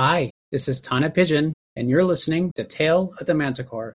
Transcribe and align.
Hi, 0.00 0.30
this 0.52 0.68
is 0.68 0.80
Tana 0.80 1.10
Pigeon, 1.10 1.52
and 1.74 1.90
you're 1.90 2.04
listening 2.04 2.52
to 2.54 2.62
Tale 2.62 3.12
of 3.18 3.26
the 3.26 3.34
Manticore. 3.34 3.94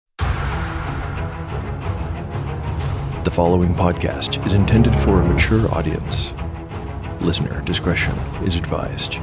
The 3.26 3.32
following 3.34 3.74
podcast 3.74 4.46
is 4.46 4.54
intended 4.54 4.96
for 4.96 5.20
a 5.20 5.26
mature 5.26 5.70
audience. 5.76 6.34
Listener 7.20 7.60
discretion 7.64 8.18
is 8.46 8.56
advised. 8.56 9.18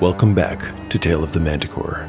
Welcome 0.00 0.36
back 0.36 0.88
to 0.90 0.98
Tale 1.00 1.24
of 1.24 1.32
the 1.32 1.40
Manticore, 1.40 2.08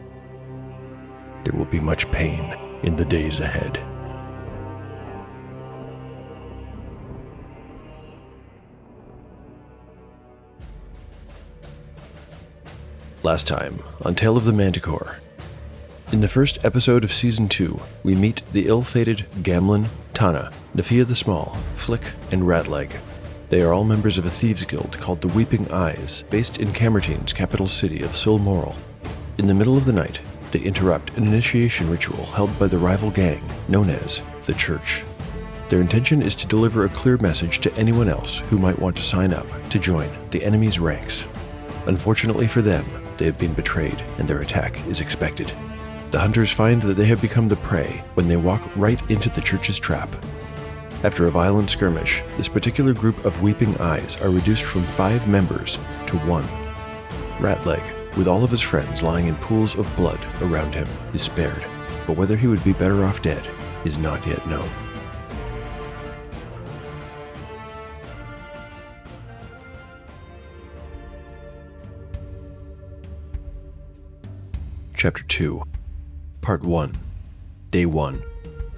There 1.43 1.57
will 1.57 1.65
be 1.65 1.79
much 1.79 2.09
pain 2.11 2.55
in 2.83 2.95
the 2.95 3.05
days 3.05 3.39
ahead. 3.39 3.79
Last 13.23 13.47
time 13.47 13.81
on 14.03 14.15
Tale 14.15 14.37
of 14.37 14.45
the 14.45 14.51
Manticore. 14.51 15.17
In 16.11 16.21
the 16.21 16.27
first 16.27 16.65
episode 16.65 17.03
of 17.03 17.13
Season 17.13 17.47
2, 17.47 17.79
we 18.03 18.15
meet 18.15 18.41
the 18.51 18.67
ill 18.67 18.81
fated 18.81 19.25
Gamlin, 19.43 19.87
Tana, 20.13 20.51
Nafia 20.75 21.07
the 21.07 21.15
Small, 21.15 21.55
Flick, 21.75 22.11
and 22.31 22.43
Ratleg. 22.43 22.91
They 23.49 23.61
are 23.61 23.73
all 23.73 23.83
members 23.83 24.17
of 24.17 24.25
a 24.25 24.29
thieves 24.29 24.65
guild 24.65 24.97
called 24.99 25.21
the 25.21 25.27
Weeping 25.27 25.71
Eyes, 25.71 26.23
based 26.29 26.59
in 26.59 26.73
Camertine's 26.73 27.33
capital 27.33 27.67
city 27.67 28.01
of 28.01 28.11
Silmoral. 28.11 28.75
In 29.37 29.47
the 29.47 29.53
middle 29.53 29.77
of 29.77 29.85
the 29.85 29.93
night, 29.93 30.19
they 30.51 30.59
interrupt 30.59 31.17
an 31.17 31.27
initiation 31.27 31.89
ritual 31.89 32.25
held 32.27 32.57
by 32.59 32.67
the 32.67 32.77
rival 32.77 33.11
gang 33.11 33.43
known 33.67 33.89
as 33.89 34.21
the 34.45 34.53
Church. 34.53 35.03
Their 35.69 35.81
intention 35.81 36.21
is 36.21 36.35
to 36.35 36.47
deliver 36.47 36.83
a 36.83 36.89
clear 36.89 37.17
message 37.17 37.59
to 37.59 37.73
anyone 37.75 38.09
else 38.09 38.39
who 38.49 38.57
might 38.57 38.77
want 38.77 38.97
to 38.97 39.03
sign 39.03 39.33
up 39.33 39.47
to 39.69 39.79
join 39.79 40.09
the 40.31 40.43
enemy's 40.43 40.79
ranks. 40.79 41.25
Unfortunately 41.85 42.47
for 42.47 42.61
them, 42.61 42.85
they 43.17 43.25
have 43.25 43.39
been 43.39 43.53
betrayed 43.53 44.01
and 44.17 44.27
their 44.27 44.41
attack 44.41 44.85
is 44.87 44.99
expected. 44.99 45.51
The 46.11 46.19
hunters 46.19 46.51
find 46.51 46.81
that 46.81 46.95
they 46.95 47.05
have 47.05 47.21
become 47.21 47.47
the 47.47 47.55
prey 47.55 48.03
when 48.15 48.27
they 48.27 48.35
walk 48.35 48.61
right 48.75 48.99
into 49.09 49.29
the 49.29 49.39
church's 49.39 49.79
trap. 49.79 50.13
After 51.03 51.25
a 51.25 51.31
violent 51.31 51.69
skirmish, 51.69 52.21
this 52.35 52.49
particular 52.49 52.93
group 52.93 53.23
of 53.23 53.41
weeping 53.41 53.75
eyes 53.79 54.17
are 54.17 54.29
reduced 54.29 54.63
from 54.63 54.83
five 54.83 55.27
members 55.27 55.79
to 56.07 56.17
one. 56.27 56.47
Ratleg, 57.39 57.81
with 58.17 58.27
all 58.27 58.43
of 58.43 58.51
his 58.51 58.61
friends 58.61 59.03
lying 59.03 59.27
in 59.27 59.35
pools 59.35 59.77
of 59.77 59.95
blood 59.95 60.19
around 60.41 60.75
him, 60.75 60.87
is 61.13 61.21
spared, 61.21 61.65
but 62.05 62.17
whether 62.17 62.35
he 62.35 62.47
would 62.47 62.63
be 62.63 62.73
better 62.73 63.03
off 63.05 63.21
dead 63.21 63.47
is 63.85 63.97
not 63.97 64.25
yet 64.27 64.45
known. 64.47 64.69
Chapter 74.93 75.23
2, 75.23 75.63
Part 76.41 76.63
1, 76.63 76.95
Day 77.71 77.87
1, 77.87 78.23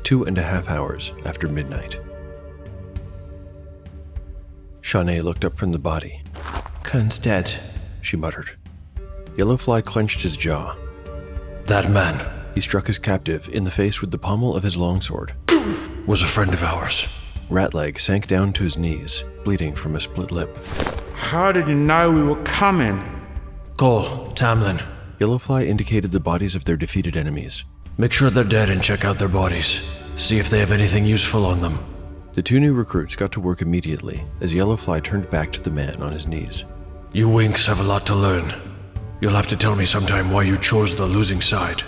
two 0.04 0.24
and 0.24 0.38
a 0.38 0.42
half 0.42 0.70
hours 0.70 1.12
after 1.26 1.50
midnight. 1.50 2.00
Shawnee 4.82 5.22
looked 5.22 5.44
up 5.44 5.58
from 5.58 5.72
the 5.72 5.80
body. 5.80 6.22
Kern's 6.84 7.18
dead. 7.18 7.54
She 8.02 8.16
muttered. 8.16 8.52
Yellowfly 9.38 9.84
clenched 9.84 10.22
his 10.22 10.38
jaw. 10.38 10.76
That 11.66 11.90
man 11.90 12.24
He 12.56 12.62
struck 12.62 12.86
his 12.88 13.00
captive 13.00 13.50
in 13.50 13.64
the 13.64 13.72
face 13.72 14.00
with 14.02 14.12
the 14.12 14.18
pommel 14.18 14.56
of 14.56 14.64
his 14.64 14.78
longsword. 14.78 15.34
was 16.06 16.22
a 16.22 16.28
friend 16.28 16.54
of 16.54 16.64
ours. 16.64 17.08
Ratleg 17.50 18.00
sank 18.00 18.28
down 18.28 18.54
to 18.54 18.64
his 18.64 18.78
knees, 18.78 19.24
bleeding 19.44 19.74
from 19.74 19.96
a 19.96 20.00
split 20.00 20.32
lip. 20.32 20.56
How 21.16 21.52
did 21.52 21.68
you 21.68 21.76
know 21.76 22.12
we 22.12 22.22
were 22.24 22.42
coming? 22.44 23.02
Cole, 23.78 24.32
Tamlin, 24.36 24.84
Yellowfly 25.20 25.66
indicated 25.68 26.12
the 26.12 26.20
bodies 26.20 26.54
of 26.56 26.66
their 26.66 26.78
defeated 26.78 27.18
enemies. 27.18 27.64
make 27.98 28.12
sure 28.14 28.30
they're 28.30 28.44
dead 28.44 28.70
and 28.70 28.84
check 28.84 29.04
out 29.06 29.18
their 29.18 29.28
bodies. 29.28 29.82
See 30.16 30.38
if 30.38 30.50
they 30.50 30.60
have 30.60 30.72
anything 30.72 31.06
useful 31.06 31.46
on 31.46 31.62
them. 31.62 31.80
The 32.34 32.42
two 32.44 32.60
new 32.60 32.74
recruits 32.74 33.16
got 33.16 33.32
to 33.34 33.40
work 33.40 33.62
immediately 33.62 34.24
as 34.42 34.54
Yellowfly 34.54 35.04
turned 35.04 35.30
back 35.30 35.52
to 35.54 35.62
the 35.62 35.72
man 35.72 36.02
on 36.02 36.12
his 36.12 36.28
knees. 36.28 36.66
You 37.14 37.30
Winks 37.30 37.66
have 37.68 37.80
a 37.80 37.84
lot 37.84 38.06
to 38.08 38.16
learn. 38.16 38.54
You'll 39.24 39.36
have 39.36 39.48
to 39.48 39.56
tell 39.56 39.78
me 39.78 39.86
sometime 39.86 40.32
why 40.32 40.44
you 40.44 40.58
chose 40.58 40.98
the 40.98 41.06
losing 41.06 41.40
side. 41.40 41.82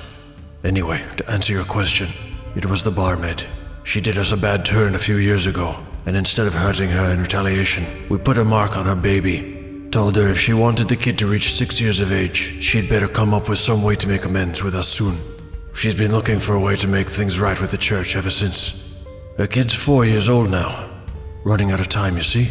Anyway, 0.64 1.04
to 1.18 1.30
answer 1.30 1.52
your 1.52 1.66
question, 1.66 2.08
it 2.56 2.66
was 2.66 2.82
the 2.82 2.92
barmaid. 2.92 3.44
She 3.84 4.00
did 4.00 4.18
us 4.18 4.32
a 4.32 4.38
bad 4.38 4.64
turn 4.64 4.96
a 4.96 5.00
few 5.00 5.18
years 5.18 5.46
ago, 5.46 5.76
and 6.06 6.16
instead 6.16 6.48
of 6.48 6.54
hurting 6.54 6.88
her 6.92 7.12
in 7.12 7.20
retaliation, 7.20 7.84
we 8.08 8.18
put 8.18 8.38
a 8.38 8.46
mark 8.46 8.78
on 8.78 8.86
her 8.86 8.96
baby. 8.96 9.90
Told 9.92 10.16
her 10.16 10.30
if 10.30 10.40
she 10.40 10.54
wanted 10.54 10.88
the 10.88 10.96
kid 10.96 11.20
to 11.20 11.28
reach 11.28 11.52
six 11.52 11.82
years 11.82 12.00
of 12.00 12.14
age, 12.14 12.64
she'd 12.64 12.88
better 12.88 13.10
come 13.10 13.34
up 13.34 13.50
with 13.50 13.60
some 13.60 13.84
way 13.84 13.98
to 13.98 14.08
make 14.08 14.24
amends 14.24 14.64
with 14.64 14.74
us 14.74 14.88
soon. 14.88 15.18
She's 15.74 15.94
been 15.94 16.12
looking 16.12 16.40
for 16.40 16.56
a 16.56 16.62
way 16.62 16.78
to 16.78 16.88
make 16.88 17.10
things 17.10 17.38
right 17.38 17.60
with 17.60 17.72
the 17.72 17.78
church 17.78 18.16
ever 18.16 18.30
since. 18.30 18.96
Her 19.38 19.46
kid's 19.46 19.74
four 19.74 20.06
years 20.06 20.30
old 20.30 20.50
now. 20.50 20.90
Running 21.44 21.72
out 21.72 21.82
of 21.82 21.90
time, 21.90 22.16
you 22.16 22.24
see? 22.24 22.48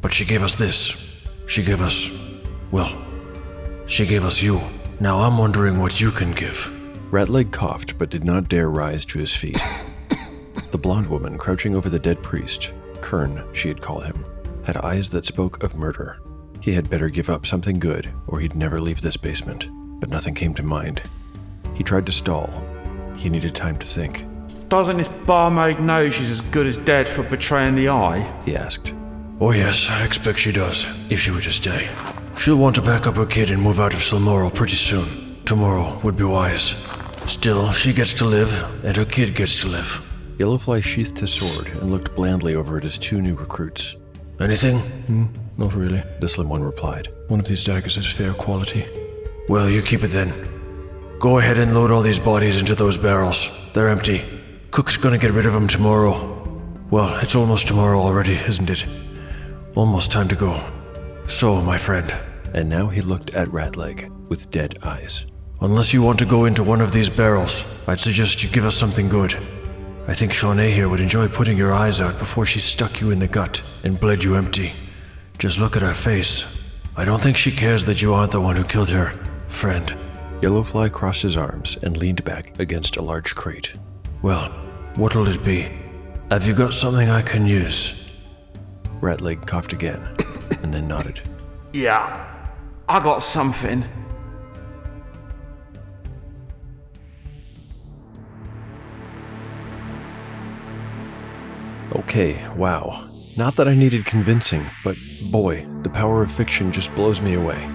But 0.00 0.14
she 0.14 0.24
gave 0.24 0.42
us 0.42 0.54
this. 0.54 1.26
She 1.44 1.62
gave 1.62 1.82
us. 1.82 2.10
Well, 2.70 3.01
she 3.92 4.06
gave 4.06 4.24
us 4.24 4.42
you. 4.42 4.58
Now 5.00 5.20
I'm 5.20 5.36
wondering 5.36 5.78
what 5.78 6.00
you 6.00 6.10
can 6.10 6.32
give. 6.32 6.72
Ratleg 7.10 7.52
coughed 7.52 7.98
but 7.98 8.08
did 8.08 8.24
not 8.24 8.48
dare 8.48 8.70
rise 8.70 9.04
to 9.04 9.18
his 9.18 9.36
feet. 9.36 9.60
the 10.70 10.78
blonde 10.78 11.10
woman 11.10 11.36
crouching 11.36 11.74
over 11.74 11.90
the 11.90 11.98
dead 11.98 12.22
priest, 12.22 12.72
Kern, 13.02 13.44
she 13.52 13.68
had 13.68 13.82
called 13.82 14.06
him, 14.06 14.24
had 14.64 14.78
eyes 14.78 15.10
that 15.10 15.26
spoke 15.26 15.62
of 15.62 15.76
murder. 15.76 16.18
He 16.62 16.72
had 16.72 16.88
better 16.88 17.10
give 17.10 17.28
up 17.28 17.44
something 17.44 17.78
good, 17.78 18.08
or 18.28 18.40
he'd 18.40 18.54
never 18.54 18.80
leave 18.80 19.02
this 19.02 19.18
basement. 19.18 19.68
But 20.00 20.08
nothing 20.08 20.34
came 20.34 20.54
to 20.54 20.62
mind. 20.62 21.02
He 21.74 21.84
tried 21.84 22.06
to 22.06 22.12
stall. 22.12 22.50
He 23.18 23.28
needed 23.28 23.54
time 23.54 23.78
to 23.78 23.86
think. 23.86 24.24
Doesn't 24.70 24.96
this 24.96 25.10
barmaid 25.10 25.80
know 25.80 26.08
she's 26.08 26.30
as 26.30 26.40
good 26.40 26.66
as 26.66 26.78
dead 26.78 27.10
for 27.10 27.24
betraying 27.24 27.74
the 27.74 27.90
eye? 27.90 28.20
He 28.46 28.56
asked. 28.56 28.94
Oh, 29.38 29.50
yes, 29.50 29.90
I 29.90 30.02
expect 30.06 30.38
she 30.38 30.50
does, 30.50 30.86
if 31.10 31.20
she 31.20 31.30
were 31.30 31.42
to 31.42 31.52
stay. 31.52 31.90
She'll 32.36 32.56
want 32.56 32.74
to 32.76 32.82
pack 32.82 33.06
up 33.06 33.14
her 33.16 33.26
kid 33.26 33.50
and 33.50 33.62
move 33.62 33.78
out 33.78 33.94
of 33.94 34.00
Silmoral 34.00 34.52
pretty 34.52 34.74
soon. 34.76 35.06
Tomorrow 35.44 36.00
would 36.02 36.16
be 36.16 36.24
wise. 36.24 36.74
Still, 37.26 37.70
she 37.72 37.92
gets 37.92 38.12
to 38.14 38.24
live, 38.24 38.52
and 38.84 38.96
her 38.96 39.04
kid 39.04 39.34
gets 39.34 39.60
to 39.60 39.68
live. 39.68 40.00
Yellowfly 40.38 40.82
sheathed 40.82 41.18
his 41.18 41.32
sword 41.32 41.68
and 41.80 41.90
looked 41.92 42.14
blandly 42.16 42.54
over 42.56 42.76
at 42.76 42.82
his 42.82 42.98
two 42.98 43.20
new 43.20 43.34
recruits. 43.34 43.96
Anything? 44.40 44.78
Hmm, 44.80 45.26
Not 45.56 45.74
really. 45.74 46.02
The 46.20 46.28
slim 46.28 46.48
one 46.48 46.62
replied. 46.64 47.08
One 47.28 47.38
of 47.38 47.46
these 47.46 47.62
daggers 47.62 47.96
is 47.96 48.10
fair 48.10 48.34
quality. 48.34 48.86
Well, 49.48 49.70
you 49.70 49.82
keep 49.82 50.02
it 50.02 50.08
then. 50.10 50.32
Go 51.20 51.38
ahead 51.38 51.58
and 51.58 51.74
load 51.74 51.92
all 51.92 52.02
these 52.02 52.18
bodies 52.18 52.58
into 52.58 52.74
those 52.74 52.98
barrels. 52.98 53.48
They're 53.72 53.88
empty. 53.88 54.24
Cook's 54.72 54.96
gonna 54.96 55.18
get 55.18 55.30
rid 55.30 55.46
of 55.46 55.52
them 55.52 55.68
tomorrow. 55.68 56.38
Well, 56.90 57.14
it's 57.22 57.36
almost 57.36 57.68
tomorrow 57.68 58.00
already, 58.00 58.34
isn't 58.34 58.68
it? 58.70 58.84
Almost 59.76 60.10
time 60.10 60.26
to 60.28 60.34
go. 60.34 60.60
So, 61.26 61.60
my 61.60 61.78
friend, 61.78 62.12
And 62.54 62.68
now 62.68 62.88
he 62.88 63.00
looked 63.00 63.30
at 63.34 63.48
Ratleg 63.48 64.10
with 64.28 64.50
dead 64.50 64.78
eyes. 64.82 65.24
unless 65.60 65.94
you 65.94 66.02
want 66.02 66.18
to 66.18 66.26
go 66.26 66.44
into 66.44 66.62
one 66.62 66.80
of 66.80 66.92
these 66.92 67.08
barrels, 67.08 67.64
I'd 67.86 68.00
suggest 68.00 68.42
you 68.42 68.50
give 68.50 68.64
us 68.64 68.76
something 68.76 69.08
good. 69.08 69.34
I 70.08 70.14
think 70.14 70.32
Shawnee 70.32 70.72
here 70.72 70.88
would 70.88 71.00
enjoy 71.00 71.28
putting 71.28 71.56
your 71.56 71.72
eyes 71.72 72.00
out 72.00 72.18
before 72.18 72.44
she 72.44 72.58
stuck 72.58 73.00
you 73.00 73.10
in 73.12 73.20
the 73.20 73.28
gut 73.28 73.62
and 73.84 74.00
bled 74.00 74.24
you 74.24 74.34
empty. 74.34 74.72
Just 75.38 75.58
look 75.58 75.76
at 75.76 75.82
her 75.82 75.94
face. 75.94 76.44
I 76.96 77.04
don't 77.04 77.22
think 77.22 77.36
she 77.36 77.52
cares 77.52 77.84
that 77.84 78.02
you 78.02 78.12
aren't 78.12 78.32
the 78.32 78.40
one 78.40 78.56
who 78.56 78.64
killed 78.64 78.90
her, 78.90 79.14
friend. 79.48 79.96
Yellowfly 80.40 80.90
crossed 80.90 81.22
his 81.22 81.36
arms 81.36 81.78
and 81.82 81.96
leaned 81.96 82.24
back 82.24 82.58
against 82.58 82.96
a 82.96 83.02
large 83.02 83.34
crate. 83.36 83.72
Well, 84.20 84.50
what'll 84.96 85.28
it 85.28 85.44
be? 85.44 85.70
Have 86.30 86.46
you 86.46 86.54
got 86.54 86.74
something 86.74 87.08
I 87.08 87.22
can 87.22 87.46
use? 87.46 88.10
Ratleg 89.00 89.46
coughed 89.46 89.72
again 89.72 90.06
and 90.62 90.72
then 90.72 90.88
nodded. 90.88 91.20
Yeah, 91.72 92.26
I 92.88 93.02
got 93.02 93.22
something. 93.22 93.84
Okay, 101.94 102.46
wow. 102.56 103.08
Not 103.36 103.56
that 103.56 103.68
I 103.68 103.74
needed 103.74 104.04
convincing, 104.04 104.66
but 104.84 104.96
boy, 105.30 105.64
the 105.82 105.90
power 105.90 106.22
of 106.22 106.30
fiction 106.30 106.72
just 106.72 106.94
blows 106.94 107.20
me 107.20 107.34
away. 107.34 107.68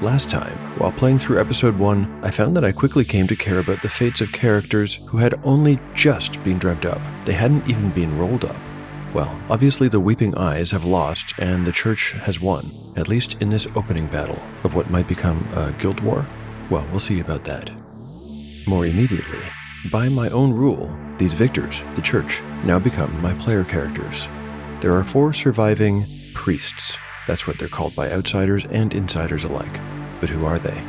Last 0.00 0.30
time, 0.30 0.56
while 0.78 0.92
playing 0.92 1.18
through 1.18 1.40
episode 1.40 1.78
1, 1.78 2.20
I 2.22 2.30
found 2.30 2.56
that 2.56 2.64
I 2.64 2.72
quickly 2.72 3.04
came 3.04 3.26
to 3.26 3.36
care 3.36 3.58
about 3.58 3.82
the 3.82 3.88
fates 3.88 4.20
of 4.20 4.32
characters 4.32 4.94
who 5.06 5.18
had 5.18 5.38
only 5.44 5.78
just 5.94 6.42
been 6.42 6.58
dreamt 6.58 6.84
up. 6.84 7.00
They 7.24 7.32
hadn't 7.32 7.68
even 7.68 7.90
been 7.90 8.16
rolled 8.16 8.44
up. 8.44 8.56
Well, 9.12 9.36
obviously 9.48 9.88
the 9.88 9.98
Weeping 9.98 10.36
Eyes 10.36 10.70
have 10.70 10.84
lost 10.84 11.34
and 11.38 11.66
the 11.66 11.72
Church 11.72 12.12
has 12.12 12.40
won, 12.40 12.70
at 12.96 13.08
least 13.08 13.36
in 13.40 13.50
this 13.50 13.66
opening 13.74 14.06
battle 14.06 14.38
of 14.62 14.76
what 14.76 14.88
might 14.88 15.08
become 15.08 15.48
a 15.56 15.72
guild 15.72 15.98
war. 16.00 16.24
Well, 16.70 16.86
we'll 16.90 17.00
see 17.00 17.18
about 17.18 17.42
that. 17.44 17.72
More 18.68 18.86
immediately, 18.86 19.40
by 19.90 20.08
my 20.08 20.28
own 20.30 20.52
rule, 20.52 20.96
these 21.18 21.34
victors, 21.34 21.82
the 21.96 22.02
Church, 22.02 22.40
now 22.64 22.78
become 22.78 23.20
my 23.20 23.34
player 23.34 23.64
characters. 23.64 24.28
There 24.80 24.94
are 24.94 25.02
four 25.02 25.32
surviving 25.32 26.06
priests. 26.34 26.96
That's 27.26 27.48
what 27.48 27.58
they're 27.58 27.66
called 27.66 27.96
by 27.96 28.12
outsiders 28.12 28.64
and 28.66 28.94
insiders 28.94 29.42
alike. 29.42 29.80
But 30.20 30.28
who 30.28 30.44
are 30.44 30.58
they? 30.58 30.80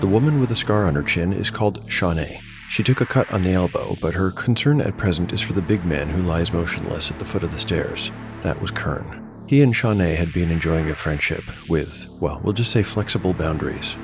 The 0.00 0.08
woman 0.08 0.40
with 0.40 0.50
a 0.50 0.56
scar 0.56 0.86
on 0.86 0.96
her 0.96 1.04
chin 1.04 1.32
is 1.32 1.50
called 1.50 1.88
Shawnee. 1.88 2.40
She 2.68 2.82
took 2.82 3.00
a 3.00 3.06
cut 3.06 3.32
on 3.32 3.42
the 3.42 3.54
elbow, 3.54 3.96
but 4.00 4.12
her 4.12 4.30
concern 4.30 4.82
at 4.82 4.98
present 4.98 5.32
is 5.32 5.40
for 5.40 5.54
the 5.54 5.62
big 5.62 5.84
man 5.86 6.08
who 6.10 6.22
lies 6.22 6.52
motionless 6.52 7.10
at 7.10 7.18
the 7.18 7.24
foot 7.24 7.42
of 7.42 7.50
the 7.50 7.58
stairs. 7.58 8.12
That 8.42 8.60
was 8.60 8.70
Kern. 8.70 9.24
He 9.48 9.62
and 9.62 9.74
Shawnee 9.74 10.14
had 10.14 10.34
been 10.34 10.50
enjoying 10.50 10.90
a 10.90 10.94
friendship 10.94 11.42
with, 11.70 12.06
well, 12.20 12.40
we'll 12.44 12.52
just 12.52 12.70
say 12.70 12.82
flexible 12.82 13.32
boundaries. 13.32 13.96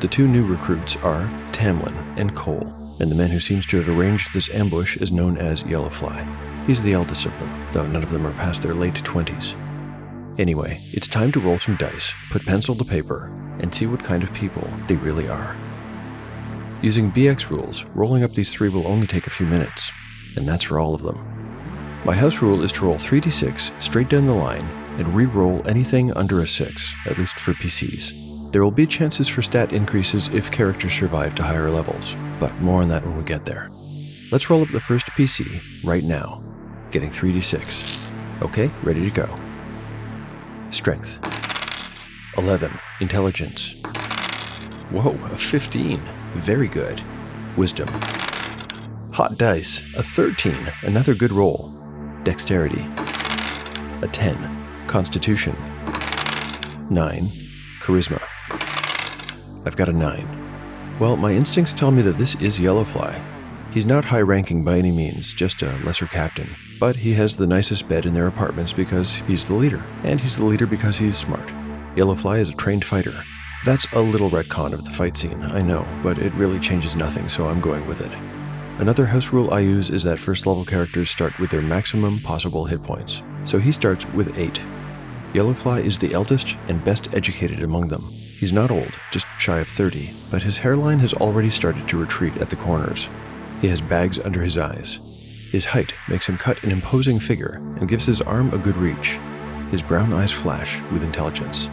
The 0.00 0.08
two 0.08 0.28
new 0.28 0.44
recruits 0.44 0.96
are 0.96 1.26
Tamlin 1.52 1.96
and 2.18 2.34
Cole, 2.34 2.70
and 3.00 3.10
the 3.10 3.14
man 3.14 3.30
who 3.30 3.40
seems 3.40 3.64
to 3.66 3.78
have 3.78 3.88
arranged 3.88 4.34
this 4.34 4.50
ambush 4.50 4.98
is 4.98 5.10
known 5.10 5.38
as 5.38 5.64
Yellowfly. 5.64 6.66
He's 6.66 6.82
the 6.82 6.92
eldest 6.92 7.24
of 7.24 7.38
them, 7.38 7.66
though 7.72 7.86
none 7.86 8.02
of 8.02 8.10
them 8.10 8.26
are 8.26 8.34
past 8.34 8.60
their 8.60 8.74
late 8.74 8.94
20s. 8.94 9.54
Anyway, 10.38 10.82
it's 10.92 11.08
time 11.08 11.32
to 11.32 11.40
roll 11.40 11.58
some 11.58 11.76
dice, 11.76 12.12
put 12.30 12.44
pencil 12.44 12.74
to 12.74 12.84
paper, 12.84 13.32
and 13.60 13.74
see 13.74 13.86
what 13.86 14.04
kind 14.04 14.22
of 14.22 14.34
people 14.34 14.68
they 14.86 14.96
really 14.96 15.28
are. 15.28 15.56
Using 16.82 17.12
BX 17.12 17.48
rules, 17.48 17.84
rolling 17.94 18.24
up 18.24 18.32
these 18.32 18.52
three 18.52 18.68
will 18.68 18.88
only 18.88 19.06
take 19.06 19.28
a 19.28 19.30
few 19.30 19.46
minutes, 19.46 19.92
and 20.36 20.48
that's 20.48 20.64
for 20.64 20.80
all 20.80 20.96
of 20.96 21.02
them. 21.02 21.16
My 22.04 22.12
house 22.12 22.42
rule 22.42 22.64
is 22.64 22.72
to 22.72 22.86
roll 22.86 22.96
3d6 22.96 23.80
straight 23.80 24.08
down 24.08 24.26
the 24.26 24.34
line 24.34 24.66
and 24.98 25.14
re 25.14 25.26
roll 25.26 25.66
anything 25.68 26.12
under 26.14 26.40
a 26.40 26.46
6, 26.46 26.94
at 27.06 27.18
least 27.18 27.34
for 27.34 27.52
PCs. 27.52 28.50
There 28.50 28.64
will 28.64 28.72
be 28.72 28.84
chances 28.84 29.28
for 29.28 29.42
stat 29.42 29.72
increases 29.72 30.26
if 30.34 30.50
characters 30.50 30.92
survive 30.92 31.36
to 31.36 31.44
higher 31.44 31.70
levels, 31.70 32.16
but 32.40 32.52
more 32.60 32.82
on 32.82 32.88
that 32.88 33.06
when 33.06 33.16
we 33.16 33.22
get 33.22 33.46
there. 33.46 33.70
Let's 34.32 34.50
roll 34.50 34.62
up 34.62 34.70
the 34.70 34.80
first 34.80 35.06
PC 35.06 35.62
right 35.84 36.02
now, 36.02 36.42
getting 36.90 37.10
3d6. 37.10 38.10
Okay, 38.42 38.68
ready 38.82 39.08
to 39.08 39.10
go. 39.10 39.38
Strength 40.70 41.20
11. 42.36 42.72
Intelligence. 43.00 43.76
Whoa, 44.90 45.12
a 45.26 45.36
15. 45.36 46.02
Very 46.34 46.68
good. 46.68 47.02
Wisdom. 47.56 47.88
Hot 49.12 49.36
dice. 49.36 49.82
A 49.94 50.02
13. 50.02 50.56
Another 50.82 51.14
good 51.14 51.32
roll. 51.32 51.70
Dexterity. 52.24 52.86
A 54.02 54.08
10. 54.10 54.86
Constitution. 54.86 55.54
9. 56.90 57.30
Charisma. 57.80 58.22
I've 59.66 59.76
got 59.76 59.88
a 59.88 59.92
9. 59.92 60.98
Well, 60.98 61.16
my 61.16 61.32
instincts 61.32 61.72
tell 61.72 61.90
me 61.90 62.02
that 62.02 62.18
this 62.18 62.34
is 62.36 62.58
Yellowfly. 62.58 63.22
He's 63.72 63.86
not 63.86 64.04
high 64.04 64.20
ranking 64.20 64.64
by 64.64 64.78
any 64.78 64.92
means, 64.92 65.32
just 65.32 65.62
a 65.62 65.70
lesser 65.84 66.06
captain. 66.06 66.48
But 66.78 66.96
he 66.96 67.14
has 67.14 67.36
the 67.36 67.46
nicest 67.46 67.88
bed 67.88 68.06
in 68.06 68.14
their 68.14 68.26
apartments 68.26 68.72
because 68.72 69.14
he's 69.14 69.44
the 69.44 69.54
leader, 69.54 69.82
and 70.04 70.20
he's 70.20 70.36
the 70.36 70.44
leader 70.44 70.66
because 70.66 70.98
he's 70.98 71.16
smart. 71.16 71.46
Yellowfly 71.94 72.40
is 72.40 72.50
a 72.50 72.54
trained 72.54 72.84
fighter, 72.84 73.24
that's 73.64 73.86
a 73.92 74.00
little 74.00 74.30
retcon 74.30 74.72
of 74.72 74.84
the 74.84 74.90
fight 74.90 75.16
scene, 75.16 75.42
I 75.52 75.62
know, 75.62 75.86
but 76.02 76.18
it 76.18 76.32
really 76.34 76.58
changes 76.58 76.96
nothing, 76.96 77.28
so 77.28 77.46
I'm 77.46 77.60
going 77.60 77.86
with 77.86 78.00
it. 78.00 78.12
Another 78.80 79.06
house 79.06 79.32
rule 79.32 79.52
I 79.52 79.60
use 79.60 79.90
is 79.90 80.02
that 80.02 80.18
first 80.18 80.46
level 80.46 80.64
characters 80.64 81.10
start 81.10 81.38
with 81.38 81.50
their 81.50 81.62
maximum 81.62 82.20
possible 82.20 82.64
hit 82.64 82.82
points, 82.82 83.22
so 83.44 83.58
he 83.58 83.70
starts 83.70 84.06
with 84.14 84.36
8. 84.36 84.60
Yellowfly 85.32 85.84
is 85.84 85.98
the 85.98 86.12
eldest 86.12 86.56
and 86.68 86.84
best 86.84 87.14
educated 87.14 87.62
among 87.62 87.88
them. 87.88 88.02
He's 88.10 88.52
not 88.52 88.72
old, 88.72 88.98
just 89.12 89.26
shy 89.38 89.58
of 89.58 89.68
30, 89.68 90.12
but 90.30 90.42
his 90.42 90.58
hairline 90.58 90.98
has 90.98 91.14
already 91.14 91.50
started 91.50 91.86
to 91.88 92.00
retreat 92.00 92.36
at 92.38 92.50
the 92.50 92.56
corners. 92.56 93.08
He 93.60 93.68
has 93.68 93.80
bags 93.80 94.18
under 94.18 94.42
his 94.42 94.58
eyes. 94.58 94.98
His 95.52 95.64
height 95.64 95.94
makes 96.08 96.26
him 96.26 96.36
cut 96.36 96.62
an 96.64 96.72
imposing 96.72 97.20
figure 97.20 97.60
and 97.78 97.88
gives 97.88 98.06
his 98.06 98.20
arm 98.20 98.52
a 98.52 98.58
good 98.58 98.76
reach. 98.76 99.18
His 99.70 99.82
brown 99.82 100.12
eyes 100.12 100.32
flash 100.32 100.80
with 100.90 101.04
intelligence. 101.04 101.68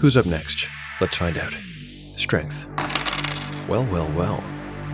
Who's 0.00 0.16
up 0.16 0.26
next? 0.26 0.68
Let's 1.00 1.16
find 1.16 1.36
out. 1.36 1.52
Strength. 2.16 2.66
Well, 3.68 3.84
well, 3.86 4.08
well. 4.12 4.44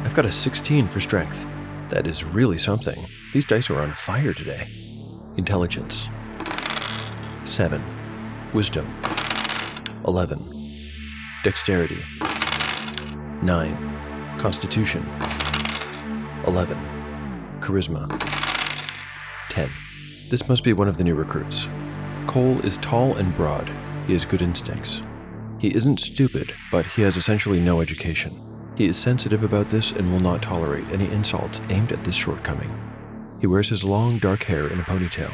I've 0.03 0.15
got 0.15 0.25
a 0.25 0.33
16 0.33 0.89
for 0.89 0.99
strength. 0.99 1.45
That 1.91 2.07
is 2.07 2.25
really 2.25 2.57
something. 2.57 3.07
These 3.35 3.45
dice 3.45 3.69
are 3.69 3.83
on 3.83 3.93
fire 3.93 4.33
today. 4.33 4.67
Intelligence. 5.37 6.09
7. 7.45 7.83
Wisdom. 8.55 8.91
11. 10.07 10.41
Dexterity. 11.43 12.03
9. 13.43 14.39
Constitution. 14.39 15.07
11. 16.47 16.79
Charisma. 17.61 18.09
10. 19.51 19.69
This 20.31 20.49
must 20.49 20.65
be 20.65 20.73
one 20.73 20.89
of 20.89 20.97
the 20.97 21.05
new 21.05 21.15
recruits. 21.15 21.69
Cole 22.27 22.59
is 22.61 22.79
tall 22.79 23.15
and 23.17 23.37
broad, 23.37 23.71
he 24.07 24.13
has 24.13 24.25
good 24.25 24.43
instincts. 24.43 25.03
He 25.59 25.75
isn't 25.75 26.01
stupid, 26.01 26.53
but 26.71 26.85
he 26.85 27.03
has 27.03 27.17
essentially 27.17 27.61
no 27.61 27.81
education. 27.81 28.35
He 28.77 28.87
is 28.87 28.99
sensitive 28.99 29.43
about 29.43 29.69
this 29.69 29.93
and 29.93 30.11
will 30.11 30.21
not 30.21 30.43
tolerate 30.43 30.87
any 30.91 31.11
insults 31.11 31.61
aimed 31.71 31.93
at 31.93 32.03
this 32.05 32.15
shortcoming. 32.15 32.73
He 33.41 33.47
wears 33.47 33.69
his 33.69 33.85
long 33.85 34.19
dark 34.19 34.43
hair 34.43 34.67
in 34.69 34.81
a 34.81 34.83
ponytail. 34.83 35.33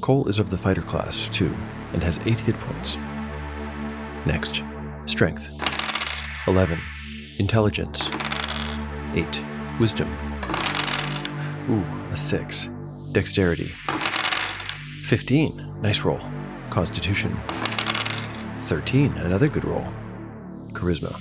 Cole 0.00 0.28
is 0.28 0.38
of 0.38 0.50
the 0.50 0.58
fighter 0.58 0.82
class, 0.82 1.28
too, 1.28 1.54
and 1.92 2.02
has 2.02 2.18
8 2.26 2.40
hit 2.40 2.58
points. 2.58 2.96
Next, 4.26 4.62
Strength 5.06 5.50
11. 6.46 6.78
Intelligence 7.38 8.08
8. 9.14 9.42
Wisdom. 9.78 10.08
Ooh, 11.70 11.84
a 12.12 12.16
6. 12.16 12.68
Dexterity 13.12 13.72
15. 15.02 15.82
Nice 15.82 16.00
roll. 16.00 16.20
Constitution 16.70 17.36
13, 18.72 19.18
another 19.18 19.50
good 19.50 19.66
roll. 19.66 19.86
Charisma. 20.72 21.14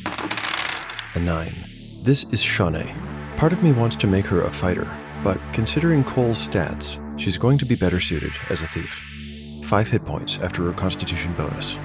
A 1.16 1.20
9. 1.20 1.54
This 2.02 2.24
is 2.32 2.42
Shawnee. 2.42 2.96
Part 3.36 3.52
of 3.52 3.62
me 3.62 3.74
wants 3.74 3.98
to 3.98 4.08
make 4.08 4.26
her 4.28 4.44
a 4.44 4.50
fighter, 4.50 4.90
but 5.22 5.38
considering 5.52 6.06
Cole's 6.06 6.48
stats, 6.48 6.98
she's 7.20 7.38
going 7.38 7.58
to 7.58 7.66
be 7.66 7.76
better 7.76 8.00
suited 8.00 8.32
as 8.50 8.62
a 8.62 8.68
thief. 8.68 9.04
5 9.66 9.90
hit 9.90 10.06
points 10.06 10.38
after 10.38 10.64
her 10.64 10.72
constitution 10.72 11.34
bonus. 11.34 11.76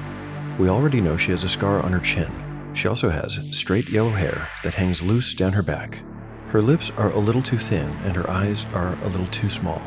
We 0.56 0.68
already 0.68 1.00
know 1.00 1.16
she 1.16 1.32
has 1.32 1.42
a 1.42 1.48
scar 1.48 1.82
on 1.82 1.90
her 1.90 1.98
chin. 1.98 2.30
She 2.72 2.86
also 2.86 3.10
has 3.10 3.40
straight 3.50 3.88
yellow 3.88 4.10
hair 4.10 4.46
that 4.62 4.74
hangs 4.74 5.02
loose 5.02 5.34
down 5.34 5.52
her 5.52 5.64
back. 5.64 5.98
Her 6.50 6.62
lips 6.62 6.92
are 6.96 7.10
a 7.10 7.18
little 7.18 7.42
too 7.42 7.58
thin 7.58 7.88
and 8.04 8.14
her 8.14 8.30
eyes 8.30 8.66
are 8.72 8.96
a 9.02 9.08
little 9.08 9.26
too 9.32 9.48
small. 9.48 9.82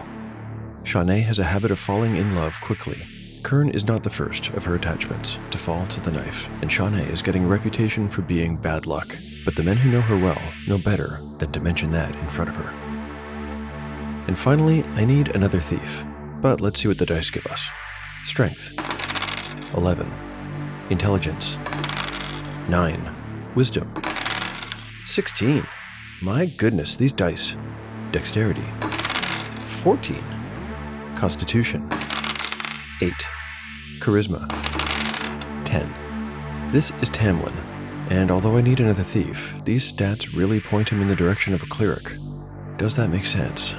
Shawnee 0.83 1.21
has 1.21 1.39
a 1.39 1.45
habit 1.45 1.71
of 1.71 1.79
falling 1.79 2.17
in 2.17 2.35
love 2.35 2.59
quickly 2.59 3.01
Kern 3.43 3.69
is 3.69 3.85
not 3.85 4.03
the 4.03 4.09
first 4.09 4.49
of 4.49 4.65
her 4.65 4.75
attachments 4.75 5.39
to 5.51 5.57
fall 5.57 5.85
to 5.87 6.01
the 6.01 6.11
knife, 6.11 6.49
and 6.61 6.71
Shawnee 6.71 7.03
is 7.03 7.21
getting 7.21 7.45
a 7.45 7.47
reputation 7.47 8.09
for 8.09 8.21
being 8.21 8.57
bad 8.57 8.85
luck, 8.85 9.15
but 9.45 9.55
the 9.55 9.63
men 9.63 9.77
who 9.77 9.91
know 9.91 10.01
her 10.01 10.17
well 10.17 10.41
know 10.67 10.77
better 10.77 11.19
than 11.37 11.51
to 11.53 11.59
mention 11.61 11.89
that 11.91 12.13
in 12.15 12.29
front 12.29 12.49
of 12.49 12.55
her. 12.57 12.69
And 14.27 14.37
finally, 14.37 14.83
I 14.95 15.05
need 15.05 15.35
another 15.35 15.59
thief, 15.59 16.05
but 16.41 16.59
let's 16.59 16.81
see 16.81 16.87
what 16.87 16.97
the 16.97 17.05
dice 17.05 17.29
give 17.29 17.47
us. 17.47 17.69
Strength 18.25 18.73
11. 19.75 20.11
Intelligence 20.89 21.57
9. 22.67 23.15
Wisdom 23.55 23.91
16. 25.05 25.65
My 26.21 26.45
goodness, 26.45 26.95
these 26.95 27.13
dice. 27.13 27.55
Dexterity 28.11 28.65
14. 29.81 30.23
Constitution 31.15 31.89
8. 33.01 33.13
Charisma 33.99 34.45
10. 35.63 35.89
This 36.71 36.91
is 37.01 37.09
Tamlin, 37.09 37.53
and 38.09 38.29
although 38.29 38.57
I 38.57 38.61
need 38.61 38.81
another 38.81 39.03
thief, 39.03 39.55
these 39.63 39.89
stats 39.89 40.35
really 40.35 40.59
point 40.59 40.89
him 40.89 41.01
in 41.01 41.07
the 41.07 41.15
direction 41.15 41.53
of 41.53 41.63
a 41.63 41.67
cleric. 41.67 42.11
Does 42.77 42.97
that 42.97 43.09
make 43.09 43.23
sense? 43.23 43.73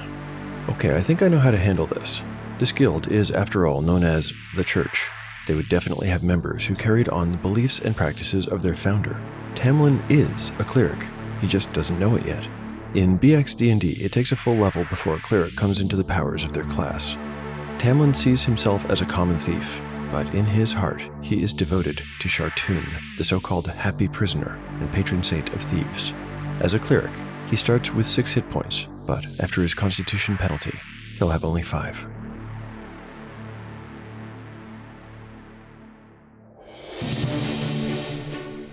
Okay, 0.69 0.95
I 0.95 1.01
think 1.01 1.21
I 1.21 1.27
know 1.27 1.37
how 1.37 1.51
to 1.51 1.57
handle 1.57 1.85
this. 1.85 2.23
This 2.57 2.71
guild 2.71 3.11
is, 3.11 3.29
after 3.29 3.67
all, 3.67 3.81
known 3.81 4.03
as 4.03 4.33
the 4.55 4.63
Church. 4.63 5.11
They 5.45 5.53
would 5.53 5.69
definitely 5.69 6.07
have 6.07 6.23
members 6.23 6.65
who 6.65 6.73
carried 6.73 7.09
on 7.09 7.31
the 7.31 7.37
beliefs 7.37 7.79
and 7.79 7.95
practices 7.95 8.47
of 8.47 8.63
their 8.63 8.75
founder. 8.75 9.21
Tamlin 9.53 10.01
is 10.09 10.51
a 10.57 10.63
cleric, 10.63 11.05
he 11.41 11.47
just 11.47 11.71
doesn't 11.73 11.99
know 11.99 12.15
it 12.15 12.25
yet. 12.25 12.47
In 12.95 13.19
BXD&D, 13.19 14.03
it 14.03 14.11
takes 14.11 14.31
a 14.31 14.35
full 14.35 14.55
level 14.55 14.83
before 14.85 15.15
a 15.15 15.19
cleric 15.19 15.55
comes 15.55 15.79
into 15.79 15.95
the 15.95 16.03
powers 16.03 16.43
of 16.43 16.53
their 16.53 16.63
class. 16.63 17.15
Tamlin 17.81 18.15
sees 18.15 18.43
himself 18.43 18.87
as 18.91 19.01
a 19.01 19.07
common 19.07 19.39
thief, 19.39 19.81
but 20.11 20.31
in 20.35 20.45
his 20.45 20.71
heart, 20.71 21.01
he 21.23 21.41
is 21.41 21.51
devoted 21.51 22.03
to 22.19 22.27
Shartoon, 22.27 22.85
the 23.17 23.23
so-called 23.23 23.65
happy 23.65 24.07
prisoner 24.07 24.59
and 24.79 24.93
patron 24.93 25.23
saint 25.23 25.49
of 25.49 25.63
thieves. 25.63 26.13
As 26.59 26.75
a 26.75 26.79
cleric, 26.79 27.09
he 27.49 27.55
starts 27.55 27.91
with 27.91 28.05
six 28.05 28.33
hit 28.33 28.47
points, 28.51 28.87
but 29.07 29.25
after 29.39 29.63
his 29.63 29.73
constitution 29.73 30.37
penalty, 30.37 30.77
he'll 31.17 31.29
have 31.29 31.43
only 31.43 31.63
five. 31.63 32.07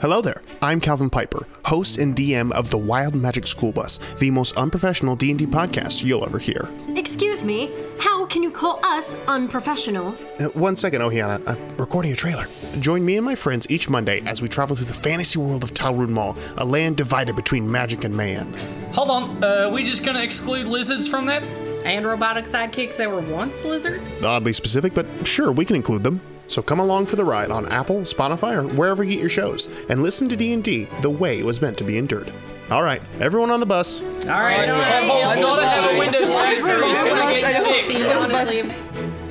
Hello 0.01 0.21
there. 0.21 0.43
I'm 0.63 0.81
Calvin 0.81 1.09
Piper, 1.11 1.47
host 1.65 1.99
and 1.99 2.15
DM 2.15 2.53
of 2.53 2.71
the 2.71 2.79
Wild 2.79 3.15
Magic 3.15 3.47
School 3.47 3.73
Bus, 3.73 3.99
the 4.19 4.31
most 4.31 4.57
unprofessional 4.57 5.17
D&D 5.17 5.47
podcast 5.47 6.05
you'll 6.05 6.25
ever 6.25 6.39
hear. 6.39 6.69
Excuse 6.95 7.43
me, 7.43 7.73
how 7.99 8.18
can 8.29 8.43
you 8.43 8.51
call 8.51 8.79
us 8.85 9.15
unprofessional? 9.27 10.15
Uh, 10.39 10.45
one 10.49 10.77
second, 10.77 11.01
Ohiana. 11.01 11.43
I'm 11.47 11.77
recording 11.77 12.13
a 12.13 12.17
trailer. 12.17 12.47
Join 12.81 13.05
me 13.05 13.17
and 13.17 13.25
my 13.25 13.35
friends 13.35 13.67
each 13.71 13.89
Monday 13.89 14.21
as 14.27 14.43
we 14.43 14.49
travel 14.49 14.77
through 14.77 14.87
the 14.87 14.95
fantasy 14.95 15.39
world 15.39 15.65
of 15.65 15.73
Talrun 15.73 16.11
Mall, 16.11 16.37
a 16.59 16.65
land 16.65 16.97
divided 16.97 17.37
between 17.37 17.71
magic 17.71 18.05
and 18.05 18.15
man. 18.15 18.53
Hold 18.93 19.11
on, 19.11 19.45
uh, 19.45 19.71
we 19.73 19.83
just 19.85 20.05
gonna 20.05 20.23
exclude 20.23 20.67
lizards 20.67 21.09
from 21.09 21.27
that? 21.27 21.43
And 21.85 22.07
robotic 22.07 22.45
sidekicks 22.45 22.97
that 22.99 23.11
were 23.11 23.21
once 23.21 23.65
lizards? 23.65 24.23
Oddly 24.23 24.53
specific, 24.53 24.93
but 24.95 25.07
sure, 25.27 25.51
we 25.53 25.65
can 25.65 25.77
include 25.77 26.05
them. 26.05 26.21
So 26.49 26.61
come 26.63 26.81
along 26.81 27.07
for 27.07 27.17
the 27.17 27.25
ride 27.25 27.51
on 27.51 27.69
Apple, 27.69 28.01
Spotify, 28.01 28.55
or 28.55 28.67
wherever 28.75 29.05
you 29.05 29.13
get 29.13 29.21
your 29.21 29.31
shows, 29.31 29.69
and 29.89 30.03
listen 30.03 30.29
to 30.31 30.37
D&D 30.37 30.89
the 31.03 31.11
way 31.11 31.39
it 31.39 31.45
was 31.45 31.63
meant 31.63 31.79
to 31.79 31.85
be 31.85 31.99
endured. 31.99 32.33
All 32.71 32.83
right, 32.83 33.01
everyone 33.19 33.51
on 33.51 33.61
the 33.61 33.67
bus. 33.67 34.03
All 34.03 34.09
right, 34.29 34.69
all 34.69 34.79
right. 34.79 35.09
Almost 35.09 35.37
gotta 35.37 35.67
have 35.67 35.91
a 35.91 35.99
window 35.99 36.27
seat 36.27 36.71
or 36.71 36.85
he's 36.85 36.99
gonna 36.99 37.33
get 37.33 38.47
sick. 38.47 38.73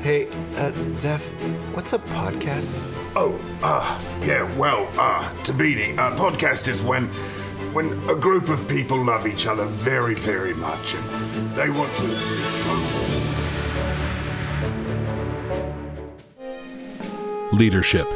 Hey, 0.01 0.27
uh, 0.55 0.71
Zeph, 0.95 1.31
what's 1.75 1.93
a 1.93 1.99
podcast? 1.99 2.81
Oh, 3.15 3.39
uh, 3.61 4.01
yeah, 4.25 4.51
well, 4.57 4.89
uh, 4.97 5.23
Tabini, 5.43 5.93
a 5.93 6.15
podcast 6.15 6.67
is 6.67 6.81
when 6.81 7.09
when 7.73 7.91
a 8.09 8.15
group 8.15 8.49
of 8.49 8.67
people 8.67 9.03
love 9.05 9.27
each 9.27 9.45
other 9.45 9.65
very, 9.65 10.15
very 10.15 10.55
much 10.55 10.95
and 10.95 11.51
they 11.55 11.69
want 11.69 11.95
to. 11.97 12.07
Leadership, 17.53 18.07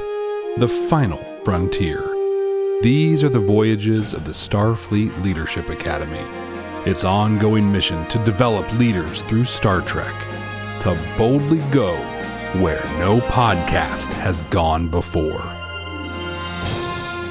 the 0.57 0.67
final 0.89 1.19
frontier. 1.43 2.20
These 2.81 3.23
are 3.23 3.29
the 3.29 3.39
voyages 3.39 4.15
of 4.15 4.25
the 4.25 4.31
Starfleet 4.31 5.23
Leadership 5.23 5.69
Academy. 5.69 6.25
Its 6.89 7.03
ongoing 7.03 7.71
mission 7.71 8.07
to 8.07 8.17
develop 8.25 8.67
leaders 8.73 9.21
through 9.21 9.45
Star 9.45 9.81
Trek, 9.81 10.15
to 10.81 10.99
boldly 11.15 11.59
go 11.69 11.95
where 12.59 12.83
no 12.97 13.19
podcast 13.19 14.07
has 14.13 14.41
gone 14.49 14.87
before. 14.87 15.43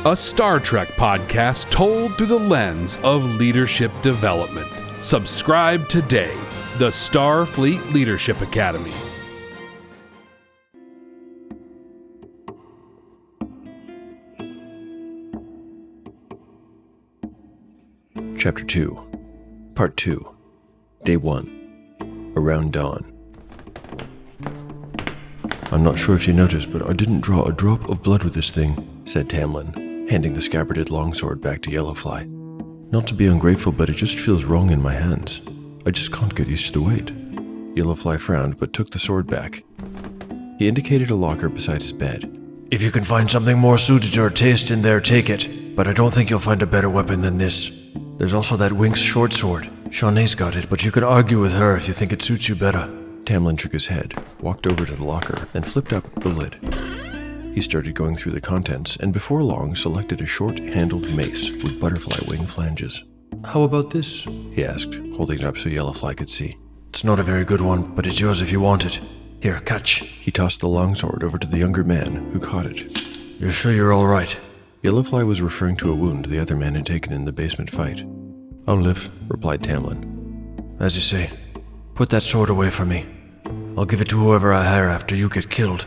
A 0.09 0.15
Star 0.17 0.61
Trek 0.61 0.91
podcast 0.91 1.69
told 1.73 2.17
through 2.17 2.27
the 2.27 2.39
lens 2.39 2.97
of 3.03 3.25
leadership 3.25 3.91
development. 4.03 4.69
Subscribe 5.01 5.89
today. 5.89 6.37
The 6.79 6.91
Starfleet 6.91 7.93
Leadership 7.93 8.41
Academy. 8.41 8.95
Chapter 18.41 18.65
2, 18.65 19.73
Part 19.75 19.99
2, 19.99 20.35
Day 21.05 21.19
1, 21.19 22.33
Around 22.37 22.73
Dawn. 22.73 23.13
I'm 25.71 25.85
not 25.85 25.99
sure 25.99 26.17
if 26.17 26.27
you 26.27 26.33
noticed, 26.33 26.73
but 26.73 26.89
I 26.89 26.95
didn't 26.95 27.21
draw 27.21 27.45
a 27.45 27.53
drop 27.53 27.91
of 27.91 28.03
blood 28.03 28.25
with 28.25 28.33
this 28.33 28.51
thing, 28.51 29.03
said 29.05 29.29
Tamlin, 29.29 30.09
handing 30.09 30.33
the 30.33 30.41
scabbarded 30.41 30.89
longsword 30.89 31.43
back 31.43 31.61
to 31.61 31.71
Yellowfly. 31.71 32.27
Not 32.91 33.07
to 33.09 33.15
be 33.15 33.27
ungrateful, 33.27 33.73
but 33.73 33.91
it 33.91 33.97
just 33.97 34.19
feels 34.19 34.45
wrong 34.45 34.71
in 34.71 34.81
my 34.81 34.95
hands. 34.95 35.43
I 35.85 35.91
just 35.91 36.11
can't 36.11 36.35
get 36.35 36.49
used 36.49 36.65
to 36.69 36.73
the 36.73 36.81
weight. 36.81 37.09
Yellowfly 37.75 38.19
frowned, 38.21 38.57
but 38.57 38.73
took 38.73 38.89
the 38.89 38.99
sword 38.99 39.27
back. 39.27 39.65
He 40.59 40.67
indicated 40.67 41.11
a 41.11 41.15
locker 41.15 41.51
beside 41.51 41.83
his 41.83 41.93
bed. 41.93 42.39
If 42.71 42.81
you 42.81 42.91
can 42.91 43.05
find 43.05 43.31
something 43.31 43.59
more 43.59 43.77
suited 43.77 44.13
to 44.13 44.17
your 44.17 44.31
taste 44.31 44.71
in 44.71 44.81
there, 44.81 45.03
take 45.03 45.29
it. 45.29 45.77
But 45.77 45.87
I 45.87 45.93
don't 45.93 46.15
think 46.15 46.31
you'll 46.31 46.39
find 46.39 46.63
a 46.63 46.67
better 46.67 46.89
weapon 46.89 47.21
than 47.21 47.37
this. 47.37 47.80
There's 48.19 48.35
also 48.35 48.57
that 48.57 48.73
Winks 48.73 49.01
short 49.01 49.33
sword. 49.33 49.69
Shawnee's 49.91 50.35
got 50.35 50.57
it, 50.57 50.69
but 50.71 50.85
you 50.85 50.93
can 50.93 51.05
argue 51.05 51.41
with 51.41 51.53
her 51.53 51.77
if 51.77 51.89
you 51.89 51.95
think 51.95 52.13
it 52.13 52.23
suits 52.23 52.49
you 52.49 52.55
better. 52.55 52.89
Tamlin 53.25 53.59
shook 53.59 53.73
his 53.73 53.87
head, 53.87 54.15
walked 54.41 54.67
over 54.67 54.87
to 54.87 54.95
the 54.95 55.05
locker, 55.05 55.49
and 55.55 55.67
flipped 55.67 55.93
up 55.93 56.05
the 56.21 56.29
lid. 56.29 56.57
He 57.55 57.61
started 57.61 57.95
going 57.95 58.17
through 58.17 58.33
the 58.33 58.41
contents, 58.41 58.97
and 58.97 59.13
before 59.13 59.43
long 59.43 59.75
selected 59.75 60.21
a 60.21 60.27
short 60.27 60.59
handled 60.59 61.13
mace 61.15 61.51
with 61.51 61.81
butterfly 61.81 62.19
wing 62.29 62.47
flanges. 62.47 63.05
How 63.45 63.63
about 63.63 63.91
this? 63.91 64.23
he 64.23 64.65
asked, 64.65 64.95
holding 65.17 65.39
it 65.39 65.45
up 65.45 65.59
so 65.59 65.69
Yellowfly 65.69 66.17
could 66.17 66.31
see. 66.31 66.57
It's 66.91 67.05
not 67.05 67.21
a 67.21 67.25
very 67.25 67.45
good 67.45 67.61
one, 67.61 67.95
but 67.95 68.07
it's 68.07 68.21
yours 68.21 68.43
if 68.43 68.53
you 68.53 68.61
want 68.61 68.85
it. 68.85 69.01
Here, 69.41 69.59
catch. 69.61 70.01
He 70.01 70.31
tossed 70.31 70.61
the 70.61 70.69
longsword 70.69 71.25
over 71.25 71.39
to 71.39 71.47
the 71.47 71.59
younger 71.59 71.83
man, 71.83 72.31
who 72.33 72.39
caught 72.39 72.67
it. 72.67 73.05
You're 73.41 73.53
sure 73.53 73.73
you're 73.73 73.93
all 73.93 74.07
right? 74.07 74.39
Yellowfly 74.83 75.27
was 75.27 75.43
referring 75.43 75.77
to 75.77 75.91
a 75.91 75.95
wound 75.95 76.25
the 76.25 76.39
other 76.39 76.57
man 76.57 76.75
had 76.75 76.87
taken 76.87 77.13
in 77.13 77.27
the 77.27 77.33
basement 77.33 77.69
fight. 77.71 78.03
I'll 78.67 78.81
live, 78.81 79.11
replied 79.29 79.63
Tamlin. 79.63 80.81
As 80.81 80.95
you 80.95 81.03
say. 81.03 81.31
Put 81.95 82.09
that 82.11 82.23
sword 82.23 82.49
away 82.49 82.71
from 82.71 82.89
me. 82.89 83.07
I'll 83.77 83.85
give 83.85 84.01
it 84.01 84.09
to 84.09 84.19
whoever 84.19 84.55
I 84.55 84.65
hire 84.65 84.89
after 84.89 85.15
you 85.15 85.29
get 85.29 85.51
killed. 85.51 85.87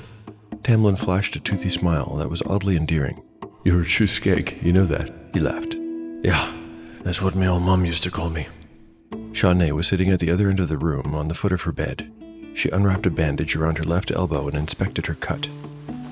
Tamlin 0.61 0.95
flashed 0.95 1.35
a 1.35 1.39
toothy 1.39 1.69
smile 1.69 2.17
that 2.17 2.29
was 2.29 2.43
oddly 2.43 2.75
endearing. 2.75 3.23
You're 3.65 3.81
a 3.81 3.85
true 3.85 4.05
skeg, 4.05 4.61
you 4.61 4.71
know 4.71 4.85
that? 4.85 5.11
He 5.33 5.39
laughed. 5.39 5.75
Yeah, 6.21 6.53
that's 7.01 7.21
what 7.21 7.35
my 7.35 7.47
old 7.47 7.63
mum 7.63 7.85
used 7.85 8.03
to 8.03 8.11
call 8.11 8.29
me. 8.29 8.47
Shawnee 9.31 9.71
was 9.71 9.87
sitting 9.87 10.11
at 10.11 10.19
the 10.19 10.29
other 10.29 10.49
end 10.49 10.59
of 10.59 10.69
the 10.69 10.77
room 10.77 11.15
on 11.15 11.29
the 11.29 11.33
foot 11.33 11.51
of 11.51 11.63
her 11.63 11.71
bed. 11.71 12.11
She 12.53 12.69
unwrapped 12.69 13.07
a 13.07 13.09
bandage 13.09 13.55
around 13.55 13.79
her 13.79 13.83
left 13.83 14.11
elbow 14.11 14.47
and 14.47 14.55
inspected 14.55 15.07
her 15.07 15.15
cut. 15.15 15.49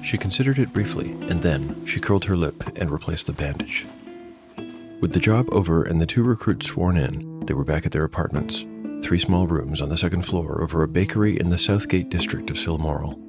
She 0.03 0.17
considered 0.17 0.59
it 0.59 0.73
briefly, 0.73 1.11
and 1.29 1.41
then 1.41 1.85
she 1.85 1.99
curled 1.99 2.25
her 2.25 2.37
lip 2.37 2.63
and 2.75 2.89
replaced 2.89 3.27
the 3.27 3.33
bandage. 3.33 3.85
With 4.99 5.13
the 5.13 5.19
job 5.19 5.47
over 5.51 5.83
and 5.83 5.99
the 5.99 6.05
two 6.05 6.23
recruits 6.23 6.67
sworn 6.67 6.97
in, 6.97 7.45
they 7.45 7.53
were 7.53 7.63
back 7.63 7.85
at 7.85 7.91
their 7.91 8.03
apartments, 8.03 8.65
three 9.03 9.19
small 9.19 9.47
rooms 9.47 9.81
on 9.81 9.89
the 9.89 9.97
second 9.97 10.23
floor 10.23 10.61
over 10.61 10.83
a 10.83 10.87
bakery 10.87 11.39
in 11.39 11.49
the 11.49 11.57
Southgate 11.57 12.09
district 12.09 12.49
of 12.49 12.57
Silmoral. 12.57 13.19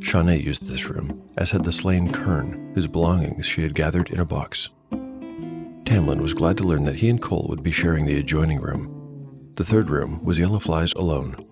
Shawnee 0.00 0.36
used 0.36 0.66
this 0.66 0.88
room, 0.88 1.22
as 1.36 1.50
had 1.50 1.64
the 1.64 1.72
slain 1.72 2.12
Kern, 2.12 2.72
whose 2.74 2.86
belongings 2.86 3.46
she 3.46 3.62
had 3.62 3.74
gathered 3.74 4.10
in 4.10 4.20
a 4.20 4.24
box. 4.24 4.70
Tamlin 4.90 6.20
was 6.20 6.34
glad 6.34 6.56
to 6.58 6.64
learn 6.64 6.84
that 6.84 6.96
he 6.96 7.08
and 7.08 7.20
Cole 7.20 7.46
would 7.48 7.62
be 7.62 7.70
sharing 7.70 8.06
the 8.06 8.18
adjoining 8.18 8.60
room. 8.60 9.52
The 9.54 9.64
third 9.64 9.90
room 9.90 10.22
was 10.22 10.38
Yellowfly's 10.38 10.92
alone. 10.92 11.44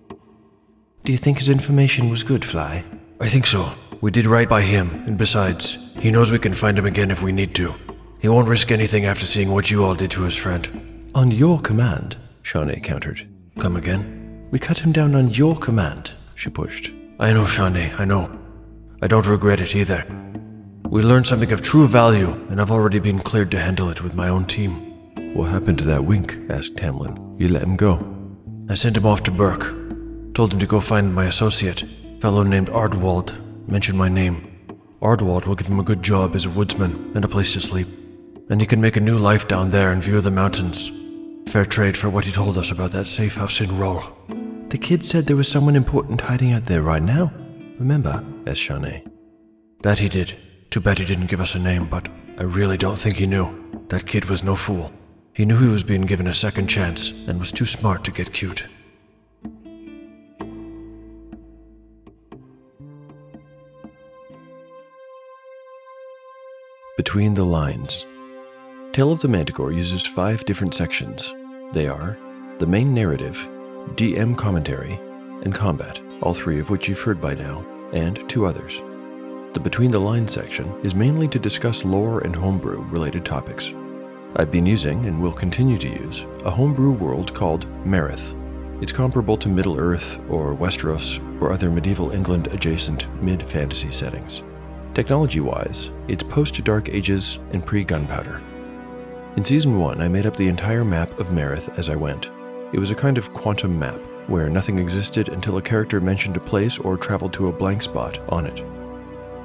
Do 1.05 1.13
you 1.13 1.19
think 1.19 1.39
his 1.39 1.49
information 1.49 2.11
was 2.11 2.23
good, 2.23 2.45
Fly? 2.45 2.85
I 3.21 3.29
think 3.29 3.47
so. 3.47 3.73
We 4.07 4.13
did 4.13 4.27
right 4.27 4.49
by 4.49 4.63
him, 4.63 5.03
and 5.09 5.19
besides, 5.19 5.79
he 5.99 6.13
knows 6.13 6.31
we 6.31 6.39
can 6.39 6.55
find 6.55 6.79
him 6.79 6.87
again 6.87 7.11
if 7.11 7.23
we 7.23 7.33
need 7.33 7.57
to. 7.57 7.75
He 8.21 8.29
won't 8.29 8.47
risk 8.47 8.71
anything 8.71 9.05
after 9.05 9.27
seeing 9.27 9.51
what 9.51 9.69
you 9.69 9.85
all 9.85 9.97
did 9.97 10.13
to 10.13 10.23
his 10.23 10.37
friend. 10.37 11.11
On 11.17 11.33
your 11.33 11.61
command, 11.61 12.17
Shawnee 12.43 12.79
countered. 12.79 13.29
Come 13.59 13.75
again? 13.75 14.47
We 14.53 14.61
cut 14.61 14.79
him 14.79 14.93
down 14.93 15.17
on 15.17 15.31
your 15.31 15.59
command. 15.59 16.13
She 16.37 16.51
pushed. 16.51 16.93
I 17.19 17.33
know, 17.33 17.45
Shawnee, 17.45 17.91
I 17.99 18.05
know. 18.05 18.31
I 19.03 19.09
don't 19.09 19.27
regret 19.27 19.59
it 19.59 19.75
either. 19.75 20.07
We 20.89 21.03
learned 21.03 21.27
something 21.27 21.51
of 21.51 21.61
true 21.61 21.89
value, 21.89 22.31
and 22.49 22.61
I've 22.61 22.71
already 22.71 23.01
been 23.01 23.19
cleared 23.19 23.51
to 23.51 23.59
handle 23.59 23.91
it 23.91 24.05
with 24.05 24.15
my 24.15 24.29
own 24.29 24.45
team. 24.45 25.35
What 25.35 25.51
happened 25.51 25.79
to 25.79 25.85
that 25.87 26.05
wink? 26.05 26.39
asked 26.49 26.77
Tamlin. 26.77 27.41
You 27.41 27.49
let 27.49 27.65
him 27.65 27.75
go. 27.75 28.07
I 28.71 28.75
sent 28.75 28.99
him 28.99 29.05
off 29.05 29.25
to 29.25 29.33
Burke. 29.33 29.75
Told 30.33 30.53
him 30.53 30.61
to 30.61 30.67
go 30.69 30.79
find 30.79 31.13
my 31.13 31.25
associate, 31.25 31.83
fellow 32.21 32.45
named 32.45 32.69
Ardwald. 32.69 33.37
Mentioned 33.69 33.99
my 33.99 34.09
name. 34.09 34.53
Ardwald 35.03 35.47
will 35.47 35.57
give 35.57 35.67
him 35.67 35.81
a 35.81 35.85
good 35.85 36.03
job 36.03 36.37
as 36.37 36.45
a 36.45 36.51
woodsman 36.51 37.13
and 37.15 37.25
a 37.25 37.29
place 37.29 37.53
to 37.55 37.61
sleep. 37.61 37.89
And 38.49 38.61
he 38.61 38.67
can 38.67 38.81
make 38.81 38.97
a 38.97 39.01
new 39.01 39.19
life 39.19 39.49
down 39.49 39.71
there 39.71 39.93
in 39.93 40.01
view 40.01 40.17
of 40.17 40.25
the 40.25 40.31
mountains. 40.31 40.93
Fair 41.49 41.65
trade 41.65 41.97
for 41.97 42.09
what 42.09 42.25
he 42.25 42.33
told 42.33 42.59
us 42.59 42.71
about 42.71 42.93
that 42.93 43.07
safe 43.07 43.35
house 43.35 43.61
in 43.61 43.77
Rull. 43.77 44.03
The 44.69 44.79
kid 44.79 45.05
said 45.05 45.27
there 45.27 45.37
was 45.37 45.49
someone 45.49 45.75
important 45.77 46.21
hiding 46.21 46.53
out 46.53 46.67
there 46.67 46.83
right 46.83 47.03
now. 47.03 47.33
Remember? 47.79 48.25
asked 48.47 48.61
Shawnee. 48.61 49.05
That 49.83 49.99
he 49.99 50.09
did. 50.09 50.37
Too 50.71 50.81
bad 50.81 50.99
he 50.99 51.05
didn't 51.05 51.27
give 51.27 51.41
us 51.41 51.55
a 51.55 51.59
name, 51.59 51.87
but 51.87 52.09
I 52.39 52.45
really 52.45 52.77
don't 52.77 52.99
think 52.99 53.17
he 53.17 53.27
knew. 53.27 53.49
That 53.89 54.07
kid 54.07 54.27
was 54.27 54.45
no 54.45 54.55
fool. 54.55 54.93
He 55.35 55.45
knew 55.45 55.59
he 55.59 55.69
was 55.69 55.83
being 55.83 56.03
given 56.03 56.29
a 56.29 56.33
second 56.33 56.69
chance 56.69 57.27
and 57.29 57.39
was 57.39 57.51
too 57.51 57.67
smart 57.67 58.05
to 58.05 58.11
get 58.11 58.33
cute. 58.33 58.67
Between 66.97 67.35
the 67.35 67.45
Lines. 67.45 68.07
Tale 68.93 69.13
of 69.13 69.21
the 69.21 69.29
Manticore 69.29 69.71
uses 69.71 70.07
five 70.07 70.47
different 70.47 70.73
sections 70.73 71.35
They 71.75 71.89
are 71.89 72.17
the 72.59 72.67
main 72.67 72.95
narrative, 72.95 73.37
DM 73.97 74.35
commentary, 74.35 74.99
and 75.43 75.55
combat, 75.55 76.01
all 76.23 76.33
three 76.33 76.59
of 76.59 76.71
which 76.71 76.89
you've 76.89 77.03
heard 77.03 77.21
by 77.21 77.35
now, 77.35 77.63
and 77.93 78.27
two 78.31 78.47
others. 78.47 78.81
The 79.53 79.61
Between 79.63 79.91
the 79.91 79.99
Lines 79.99 80.33
section 80.33 80.73
is 80.83 80.95
mainly 80.95 81.29
to 81.29 81.39
discuss 81.39 81.85
lore 81.85 82.21
and 82.21 82.35
homebrew 82.35 82.81
related 82.85 83.27
topics. 83.27 83.75
I've 84.37 84.51
been 84.51 84.65
using, 84.65 85.05
and 85.05 85.21
will 85.21 85.33
continue 85.33 85.77
to 85.77 85.91
use, 85.91 86.25
a 86.47 86.51
homebrew 86.51 86.93
world 86.93 87.35
called 87.35 87.67
Marith. 87.85 88.35
It's 88.83 88.93
comparable 88.93 89.37
to 89.37 89.51
Middle 89.51 89.79
Earth 89.79 90.19
or 90.31 90.57
Westeros 90.57 91.21
or 91.43 91.53
other 91.53 91.71
medieval 91.71 92.13
England 92.13 92.47
adjacent 92.47 93.07
mid 93.23 93.43
fantasy 93.43 93.91
settings. 93.91 94.43
Technology 94.97 95.41
wise, 95.41 95.91
it's 96.09 96.23
post 96.23 96.65
Dark 96.65 96.89
Ages 96.89 97.39
and 97.53 97.67
pre 97.67 97.85
gunpowder. 97.85 98.41
In 99.37 99.45
Season 99.45 99.79
1, 99.79 100.01
I 100.01 100.09
made 100.09 100.25
up 100.25 100.35
the 100.35 100.49
entire 100.49 100.87
map 100.87 101.21
of 101.21 101.27
Marith 101.27 101.79
as 101.79 101.91
I 101.91 101.95
went. 101.95 102.31
It 102.73 102.79
was 102.79 102.91
a 102.91 102.95
kind 102.95 103.19
of 103.19 103.35
quantum 103.35 103.79
map, 103.79 104.01
where 104.27 104.49
nothing 104.49 104.79
existed 104.79 105.29
until 105.29 105.59
a 105.59 105.63
character 105.63 106.01
mentioned 106.01 106.39
a 106.39 106.41
place 106.41 106.79
or 106.79 106.97
traveled 106.97 107.35
to 107.35 107.49
a 107.49 107.53
blank 107.53 107.83
spot 107.83 108.19
on 108.31 108.47
it. 108.47 108.65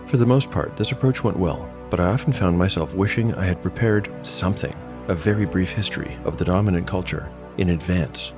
For 0.05 0.15
the 0.15 0.25
most 0.25 0.49
part, 0.51 0.77
this 0.77 0.93
approach 0.93 1.21
went 1.21 1.37
well, 1.37 1.69
but 1.89 1.99
I 1.99 2.05
often 2.05 2.31
found 2.31 2.57
myself 2.57 2.95
wishing 2.95 3.35
I 3.35 3.43
had 3.43 3.61
prepared 3.61 4.09
something, 4.25 4.73
a 5.09 5.13
very 5.13 5.45
brief 5.45 5.73
history 5.73 6.17
of 6.23 6.37
the 6.37 6.45
dominant 6.45 6.87
culture, 6.87 7.29
in 7.57 7.71
advance. 7.71 8.31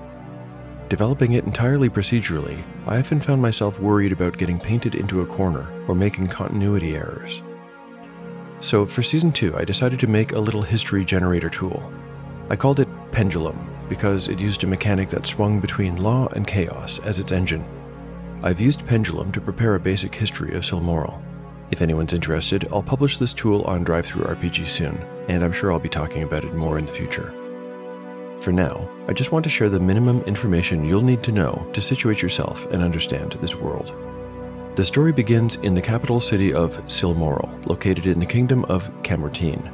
Developing 0.90 1.34
it 1.34 1.46
entirely 1.46 1.90
procedurally, 1.92 2.64
I 2.86 3.00
often 3.00 3.22
found 3.22 3.42
myself 3.42 3.80
worried 3.80 4.12
about 4.12 4.38
getting 4.38 4.60
painted 4.60 4.94
into 4.94 5.22
a 5.22 5.26
corner 5.26 5.72
or 5.88 5.96
making 5.96 6.28
continuity 6.28 6.96
errors. 6.96 7.42
So, 8.60 8.86
for 8.86 9.02
Season 9.02 9.32
2, 9.32 9.58
I 9.58 9.64
decided 9.64 10.02
to 10.02 10.08
make 10.08 10.34
a 10.34 10.40
little 10.40 10.62
history 10.62 11.06
generator 11.06 11.50
tool. 11.50 11.82
I 12.50 12.58
called 12.58 12.82
it 12.82 12.90
Pendulum 13.12 13.70
because 13.88 14.28
it 14.28 14.40
used 14.40 14.64
a 14.64 14.68
mechanic 14.68 15.10
that 15.10 15.26
swung 15.26 15.62
between 15.62 16.02
law 16.02 16.28
and 16.36 16.46
chaos 16.46 17.00
as 17.00 17.20
its 17.20 17.32
engine. 17.32 17.66
I've 18.42 18.60
used 18.60 18.86
Pendulum 18.86 19.32
to 19.32 19.42
prepare 19.42 19.76
a 19.76 19.80
basic 19.80 20.14
history 20.14 20.54
of 20.54 20.64
Silmoral. 20.64 21.22
If 21.72 21.82
anyone's 21.82 22.14
interested, 22.14 22.68
I'll 22.70 22.84
publish 22.84 23.18
this 23.18 23.32
tool 23.32 23.62
on 23.64 23.86
DriveThruRPG 23.86 24.68
soon, 24.68 25.02
and 25.30 25.42
I'm 25.42 25.54
sure 25.54 25.72
I'll 25.72 25.80
be 25.80 25.88
talking 25.88 26.24
about 26.24 26.44
it 26.44 26.54
more 26.54 26.78
in 26.78 26.86
the 26.86 26.92
future. 26.92 27.34
For 28.44 28.52
now, 28.52 28.90
I 29.08 29.14
just 29.14 29.32
want 29.32 29.44
to 29.46 29.50
share 29.50 29.70
the 29.70 29.80
minimum 29.80 30.20
information 30.24 30.84
you'll 30.84 31.02
need 31.02 31.24
to 31.24 31.32
know 31.32 31.66
to 31.72 31.80
situate 31.80 32.22
yourself 32.22 32.66
and 32.74 32.84
understand 32.84 33.32
this 33.40 33.56
world. 33.56 33.96
The 34.76 34.84
story 34.84 35.14
begins 35.14 35.56
in 35.56 35.74
the 35.74 35.82
capital 35.82 36.20
city 36.20 36.54
of 36.54 36.76
Silmoral, 36.88 37.66
located 37.66 38.06
in 38.06 38.20
the 38.20 38.26
kingdom 38.26 38.66
of 38.66 38.92
Camertine. 39.02 39.72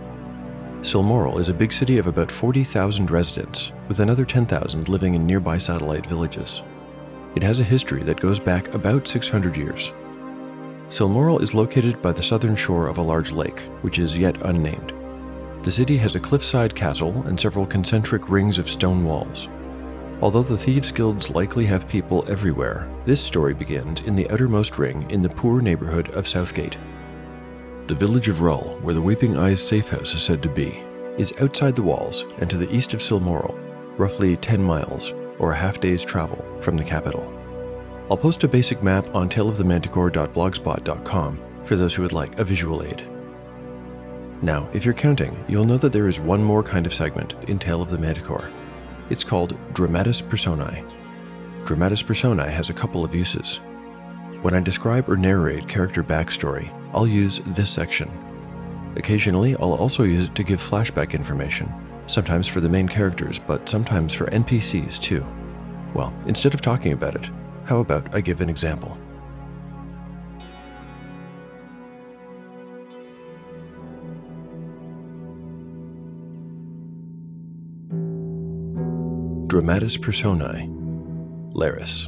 Silmoral 0.81 1.39
is 1.39 1.49
a 1.49 1.53
big 1.53 1.73
city 1.73 1.97
of 1.97 2.05
about 2.05 2.31
40,000 2.31 3.09
residents, 3.09 3.71
with 3.88 4.01
another 4.01 4.23
10,000 4.23 4.88
living 4.88 5.15
in 5.15 5.25
nearby 5.25 5.57
satellite 5.57 6.05
villages. 6.05 6.61
It 7.33 7.41
has 7.41 7.59
a 7.59 7.63
history 7.63 8.03
that 8.03 8.19
goes 8.19 8.39
back 8.39 8.75
about 8.75 9.07
600 9.07 9.57
years. 9.57 9.91
Silmoral 10.89 11.41
is 11.41 11.55
located 11.55 12.03
by 12.03 12.11
the 12.11 12.21
southern 12.21 12.55
shore 12.55 12.85
of 12.85 12.99
a 12.99 13.01
large 13.01 13.31
lake, 13.31 13.61
which 13.81 13.97
is 13.97 14.15
yet 14.15 14.39
unnamed. 14.43 14.93
The 15.63 15.72
city 15.72 15.98
has 15.98 16.16
a 16.16 16.22
cliffside 16.22 16.74
castle 16.74 17.22
and 17.28 17.38
several 17.39 17.66
concentric 17.66 18.30
rings 18.30 18.60
of 18.60 18.70
stone 18.70 19.04
walls. 19.04 19.50
Although 20.22 20.44
the 20.44 20.58
Thieves' 20.58 20.92
Guilds 20.92 21.30
likely 21.30 21.66
have 21.66 21.88
people 21.88 22.25
everywhere, 22.30 22.88
this 23.06 23.22
story 23.22 23.54
begins 23.54 24.01
in 24.01 24.16
the 24.16 24.30
outermost 24.32 24.78
ring 24.78 25.06
in 25.10 25.22
the 25.22 25.30
poor 25.30 25.62
neighborhood 25.62 26.10
of 26.12 26.28
Southgate. 26.28 26.78
The 27.88 27.96
village 27.96 28.30
of 28.30 28.42
Rull, 28.42 28.78
where 28.82 28.94
the 28.94 29.01
Weeping 29.01 29.38
Eyes 29.38 29.62
safe 29.62 29.89
house 29.89 30.13
is 30.13 30.24
said 30.24 30.42
to 30.44 30.50
be, 30.50 30.82
is 31.18 31.34
outside 31.42 31.75
the 31.75 31.84
walls 31.84 32.25
and 32.38 32.50
to 32.50 32.58
the 32.58 32.74
east 32.74 32.94
of 32.94 33.01
Silmoral, 33.01 33.60
roughly 33.98 34.38
10 34.38 34.63
miles, 34.63 35.13
or 35.39 35.51
a 35.51 35.58
half 35.58 35.82
day's 35.82 36.06
travel, 36.06 36.46
from 36.62 36.78
the 36.78 36.86
capital. 36.86 37.34
I'll 38.10 38.17
post 38.17 38.45
a 38.45 38.48
basic 38.48 38.82
map 38.82 39.13
on 39.13 39.28
taleofthemanticore.blogspot.com 39.30 41.39
for 41.65 41.76
those 41.76 41.93
who 41.93 42.04
would 42.04 42.13
like 42.13 42.39
a 42.39 42.45
visual 42.45 42.82
aid. 42.84 43.06
Now, 44.41 44.69
if 44.73 44.86
you're 44.86 44.93
counting, 44.93 45.43
you'll 45.49 45.65
know 45.65 45.78
that 45.78 45.91
there 45.91 46.08
is 46.08 46.19
one 46.19 46.41
more 46.41 46.63
kind 46.63 46.86
of 46.86 46.93
segment 46.93 47.36
in 47.47 47.60
Tale 47.60 47.82
of 47.82 47.89
the 47.89 47.97
Manticore. 47.97 48.49
It's 49.10 49.23
called 49.23 49.58
Dramatis 49.73 50.21
Personae. 50.21 50.84
Dramatis 51.65 52.02
Personae 52.02 52.49
has 52.49 52.69
a 52.69 52.73
couple 52.73 53.04
of 53.04 53.13
uses. 53.13 53.58
When 54.41 54.54
I 54.54 54.62
describe 54.62 55.10
or 55.10 55.17
narrate 55.17 55.67
character 55.67 56.04
backstory, 56.04 56.71
I'll 56.93 57.08
use 57.08 57.41
this 57.47 57.69
section. 57.69 58.10
Occasionally, 58.95 59.56
I'll 59.56 59.73
also 59.73 60.04
use 60.04 60.28
it 60.28 60.36
to 60.36 60.43
give 60.43 60.62
flashback 60.62 61.13
information, 61.13 61.71
sometimes 62.08 62.47
for 62.47 62.62
the 62.62 62.69
main 62.69 62.88
characters, 62.88 63.39
but 63.39 63.67
sometimes 63.67 64.13
for 64.13 64.28
NPCs 64.28 65.02
too. 65.02 65.25
Well, 65.93 66.13
instead 66.28 66.54
of 66.54 66.62
talking 66.62 66.93
about 66.93 67.15
it, 67.15 67.30
how 67.65 67.80
about 67.80 68.13
I 68.13 68.21
give 68.21 68.41
an 68.41 68.49
example? 68.49 68.97
Dramatis 79.49 79.97
Personae 79.97 80.69
Laris. 81.55 82.07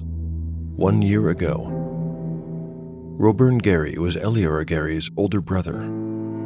One 0.75 1.01
year 1.01 1.29
ago. 1.29 1.65
Roburn 3.17 3.57
Gary 3.57 3.97
was 3.97 4.15
Eliora 4.15 4.63
Gary's 4.63 5.09
older 5.17 5.41
brother. 5.41 5.81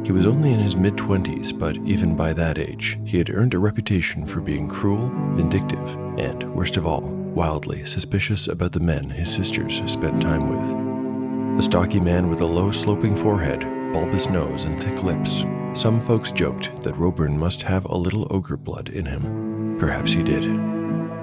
He 0.06 0.12
was 0.12 0.24
only 0.24 0.54
in 0.54 0.58
his 0.58 0.74
mid 0.74 0.94
20s, 0.94 1.52
but 1.58 1.76
even 1.84 2.16
by 2.16 2.32
that 2.32 2.58
age, 2.58 2.98
he 3.04 3.18
had 3.18 3.28
earned 3.28 3.52
a 3.52 3.58
reputation 3.58 4.26
for 4.26 4.40
being 4.40 4.70
cruel, 4.70 5.12
vindictive, 5.34 5.86
and, 6.18 6.50
worst 6.54 6.78
of 6.78 6.86
all, 6.86 7.02
wildly 7.02 7.84
suspicious 7.84 8.48
about 8.48 8.72
the 8.72 8.80
men 8.80 9.10
his 9.10 9.30
sisters 9.30 9.82
spent 9.84 10.22
time 10.22 10.48
with. 10.48 11.60
A 11.60 11.62
stocky 11.62 12.00
man 12.00 12.30
with 12.30 12.40
a 12.40 12.46
low 12.46 12.70
sloping 12.70 13.18
forehead, 13.18 13.60
bulbous 13.92 14.30
nose, 14.30 14.64
and 14.64 14.82
thick 14.82 15.02
lips, 15.02 15.44
some 15.74 16.00
folks 16.00 16.30
joked 16.30 16.82
that 16.84 16.96
Roburn 16.96 17.36
must 17.36 17.60
have 17.60 17.84
a 17.84 17.98
little 17.98 18.26
ogre 18.30 18.56
blood 18.56 18.88
in 18.88 19.04
him. 19.04 19.76
Perhaps 19.78 20.14
he 20.14 20.22
did. 20.22 20.75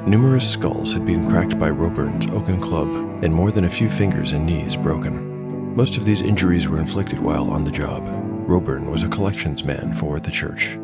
Numerous 0.05 0.51
skulls 0.51 0.91
had 0.91 1.05
been 1.05 1.29
cracked 1.29 1.57
by 1.57 1.69
Roburn's 1.69 2.27
oaken 2.27 2.59
club, 2.59 2.89
and 3.23 3.33
more 3.33 3.51
than 3.51 3.63
a 3.63 3.69
few 3.69 3.89
fingers 3.89 4.33
and 4.33 4.45
knees 4.45 4.75
broken. 4.75 5.75
Most 5.77 5.95
of 5.95 6.03
these 6.03 6.21
injuries 6.21 6.67
were 6.67 6.77
inflicted 6.77 7.21
while 7.21 7.49
on 7.49 7.63
the 7.63 7.71
job. 7.71 8.03
Roburn 8.45 8.91
was 8.91 9.03
a 9.03 9.07
collections 9.07 9.63
man 9.63 9.95
for 9.95 10.19
the 10.19 10.29
church. 10.29 10.77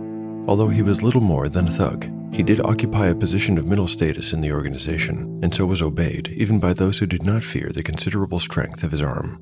Although 0.48 0.70
he 0.70 0.82
was 0.82 1.04
little 1.04 1.20
more 1.20 1.50
than 1.50 1.68
a 1.68 1.72
thug, 1.72 2.10
he 2.34 2.44
did 2.44 2.62
occupy 2.62 3.08
a 3.08 3.16
position 3.16 3.58
of 3.58 3.68
middle 3.68 3.90
status 3.90 4.32
in 4.32 4.40
the 4.40 4.54
organization, 4.54 5.38
and 5.44 5.54
so 5.54 5.66
was 5.66 5.82
obeyed 5.82 6.30
even 6.30 6.58
by 6.58 6.72
those 6.72 7.00
who 7.00 7.06
did 7.06 7.24
not 7.24 7.44
fear 7.44 7.72
the 7.74 7.84
considerable 7.84 8.40
strength 8.40 8.84
of 8.84 8.92
his 8.94 9.02
arm. 9.02 9.38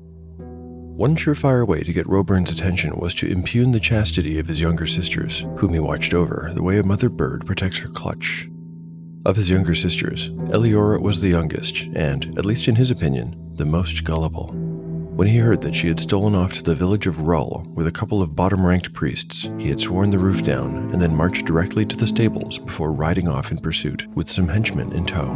One 0.96 1.14
surefire 1.14 1.64
way 1.64 1.84
to 1.84 1.92
get 1.92 2.08
Roburn's 2.08 2.50
attention 2.50 2.98
was 2.98 3.14
to 3.14 3.30
impugn 3.30 3.70
the 3.70 3.78
chastity 3.78 4.40
of 4.40 4.48
his 4.48 4.60
younger 4.60 4.86
sisters, 4.86 5.46
whom 5.58 5.72
he 5.72 5.78
watched 5.78 6.14
over 6.14 6.50
the 6.52 6.64
way 6.64 6.78
a 6.78 6.82
mother 6.82 7.08
bird 7.08 7.46
protects 7.46 7.78
her 7.78 7.88
clutch. 7.88 8.48
Of 9.28 9.36
his 9.36 9.50
younger 9.50 9.74
sisters, 9.74 10.30
Eliora 10.30 11.02
was 11.02 11.20
the 11.20 11.28
youngest, 11.28 11.82
and, 11.94 12.38
at 12.38 12.46
least 12.46 12.66
in 12.66 12.76
his 12.76 12.90
opinion, 12.90 13.36
the 13.56 13.66
most 13.66 14.04
gullible. 14.04 14.52
When 14.54 15.28
he 15.28 15.36
heard 15.36 15.60
that 15.60 15.74
she 15.74 15.88
had 15.88 16.00
stolen 16.00 16.34
off 16.34 16.54
to 16.54 16.62
the 16.62 16.74
village 16.74 17.06
of 17.06 17.20
Rull 17.20 17.66
with 17.74 17.86
a 17.86 17.92
couple 17.92 18.22
of 18.22 18.34
bottom 18.34 18.66
ranked 18.66 18.94
priests, 18.94 19.50
he 19.58 19.68
had 19.68 19.80
sworn 19.80 20.12
the 20.12 20.18
roof 20.18 20.42
down 20.42 20.90
and 20.94 21.02
then 21.02 21.14
marched 21.14 21.44
directly 21.44 21.84
to 21.84 21.94
the 21.94 22.06
stables 22.06 22.56
before 22.56 22.90
riding 22.90 23.28
off 23.28 23.50
in 23.50 23.58
pursuit, 23.58 24.06
with 24.14 24.30
some 24.30 24.48
henchmen 24.48 24.92
in 24.92 25.04
tow. 25.04 25.26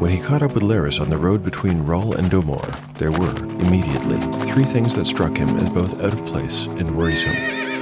When 0.00 0.10
he 0.10 0.18
caught 0.18 0.42
up 0.42 0.54
with 0.54 0.62
Laris 0.62 0.98
on 0.98 1.10
the 1.10 1.18
road 1.18 1.44
between 1.44 1.84
Rull 1.84 2.14
and 2.14 2.30
Domor, 2.30 2.64
there 2.94 3.12
were, 3.12 3.36
immediately, 3.66 4.18
three 4.50 4.64
things 4.64 4.94
that 4.94 5.06
struck 5.06 5.36
him 5.36 5.54
as 5.58 5.68
both 5.68 6.00
out 6.00 6.14
of 6.14 6.24
place 6.24 6.64
and 6.64 6.96
worrisome. 6.96 7.73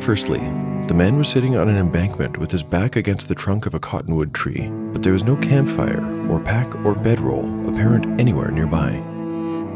Firstly, 0.00 0.40
the 0.86 0.94
man 0.94 1.18
was 1.18 1.28
sitting 1.28 1.56
on 1.56 1.68
an 1.68 1.76
embankment 1.76 2.38
with 2.38 2.50
his 2.50 2.62
back 2.62 2.96
against 2.96 3.28
the 3.28 3.34
trunk 3.34 3.66
of 3.66 3.74
a 3.74 3.80
cottonwood 3.80 4.32
tree, 4.32 4.68
but 4.92 5.02
there 5.02 5.12
was 5.12 5.24
no 5.24 5.36
campfire 5.36 6.02
or 6.30 6.40
pack 6.40 6.74
or 6.84 6.94
bedroll 6.94 7.44
apparent 7.68 8.20
anywhere 8.20 8.50
nearby. 8.50 9.02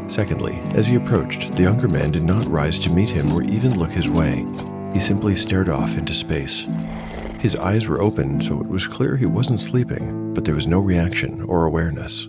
Secondly, 0.07 0.59
as 0.75 0.87
he 0.87 0.95
approached, 0.95 1.53
the 1.53 1.63
younger 1.63 1.87
man 1.87 2.11
did 2.11 2.23
not 2.23 2.45
rise 2.47 2.79
to 2.79 2.93
meet 2.93 3.09
him 3.09 3.31
or 3.31 3.43
even 3.43 3.77
look 3.77 3.91
his 3.91 4.09
way. 4.09 4.45
He 4.93 4.99
simply 4.99 5.35
stared 5.35 5.69
off 5.69 5.97
into 5.97 6.13
space. 6.13 6.65
His 7.39 7.55
eyes 7.55 7.87
were 7.87 8.01
open, 8.01 8.41
so 8.41 8.59
it 8.59 8.67
was 8.67 8.87
clear 8.87 9.17
he 9.17 9.25
wasn't 9.25 9.61
sleeping, 9.61 10.33
but 10.33 10.45
there 10.45 10.55
was 10.55 10.67
no 10.67 10.79
reaction 10.79 11.41
or 11.41 11.65
awareness. 11.65 12.27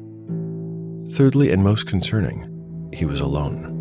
Thirdly, 1.17 1.53
and 1.53 1.63
most 1.63 1.87
concerning, 1.87 2.91
he 2.93 3.05
was 3.05 3.21
alone. 3.21 3.74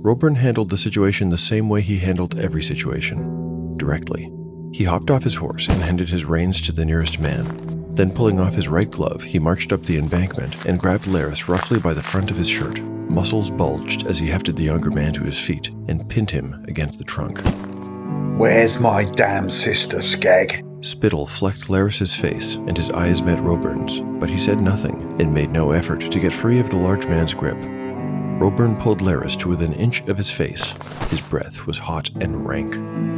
Roburn 0.00 0.36
handled 0.36 0.70
the 0.70 0.78
situation 0.78 1.28
the 1.28 1.36
same 1.36 1.68
way 1.68 1.80
he 1.80 1.98
handled 1.98 2.38
every 2.38 2.62
situation 2.62 3.76
directly. 3.76 4.32
He 4.72 4.84
hopped 4.84 5.10
off 5.10 5.24
his 5.24 5.34
horse 5.34 5.66
and 5.66 5.82
handed 5.82 6.08
his 6.08 6.24
reins 6.24 6.60
to 6.62 6.72
the 6.72 6.84
nearest 6.84 7.18
man. 7.18 7.94
Then, 7.94 8.12
pulling 8.12 8.38
off 8.38 8.54
his 8.54 8.68
right 8.68 8.88
glove, 8.88 9.24
he 9.24 9.40
marched 9.40 9.72
up 9.72 9.82
the 9.82 9.98
embankment 9.98 10.64
and 10.66 10.78
grabbed 10.78 11.06
Laris 11.06 11.48
roughly 11.48 11.80
by 11.80 11.94
the 11.94 12.02
front 12.02 12.30
of 12.30 12.36
his 12.36 12.48
shirt. 12.48 12.80
Muscles 12.80 13.50
bulged 13.50 14.06
as 14.06 14.18
he 14.18 14.28
hefted 14.28 14.54
the 14.54 14.62
younger 14.62 14.92
man 14.92 15.12
to 15.14 15.24
his 15.24 15.38
feet 15.38 15.68
and 15.88 16.08
pinned 16.08 16.30
him 16.30 16.64
against 16.68 16.98
the 16.98 17.04
trunk. 17.04 17.40
Where's 18.38 18.78
my 18.78 19.02
damn 19.02 19.50
sister, 19.50 20.00
Skag? 20.00 20.64
Spittle 20.80 21.26
flecked 21.26 21.68
Laris's 21.68 22.14
face, 22.14 22.54
and 22.54 22.76
his 22.76 22.90
eyes 22.90 23.20
met 23.20 23.42
Roburn's, 23.42 24.00
but 24.20 24.30
he 24.30 24.38
said 24.38 24.60
nothing 24.60 25.16
and 25.20 25.34
made 25.34 25.50
no 25.50 25.72
effort 25.72 26.00
to 26.02 26.20
get 26.20 26.32
free 26.32 26.60
of 26.60 26.70
the 26.70 26.76
large 26.76 27.06
man's 27.06 27.34
grip. 27.34 27.58
Roburn 28.38 28.76
pulled 28.76 29.00
Laris 29.00 29.36
to 29.40 29.48
within 29.48 29.72
an 29.72 29.80
inch 29.80 30.00
of 30.02 30.16
his 30.16 30.30
face. 30.30 30.72
His 31.10 31.20
breath 31.20 31.66
was 31.66 31.76
hot 31.76 32.08
and 32.20 32.46
rank. 32.46 32.76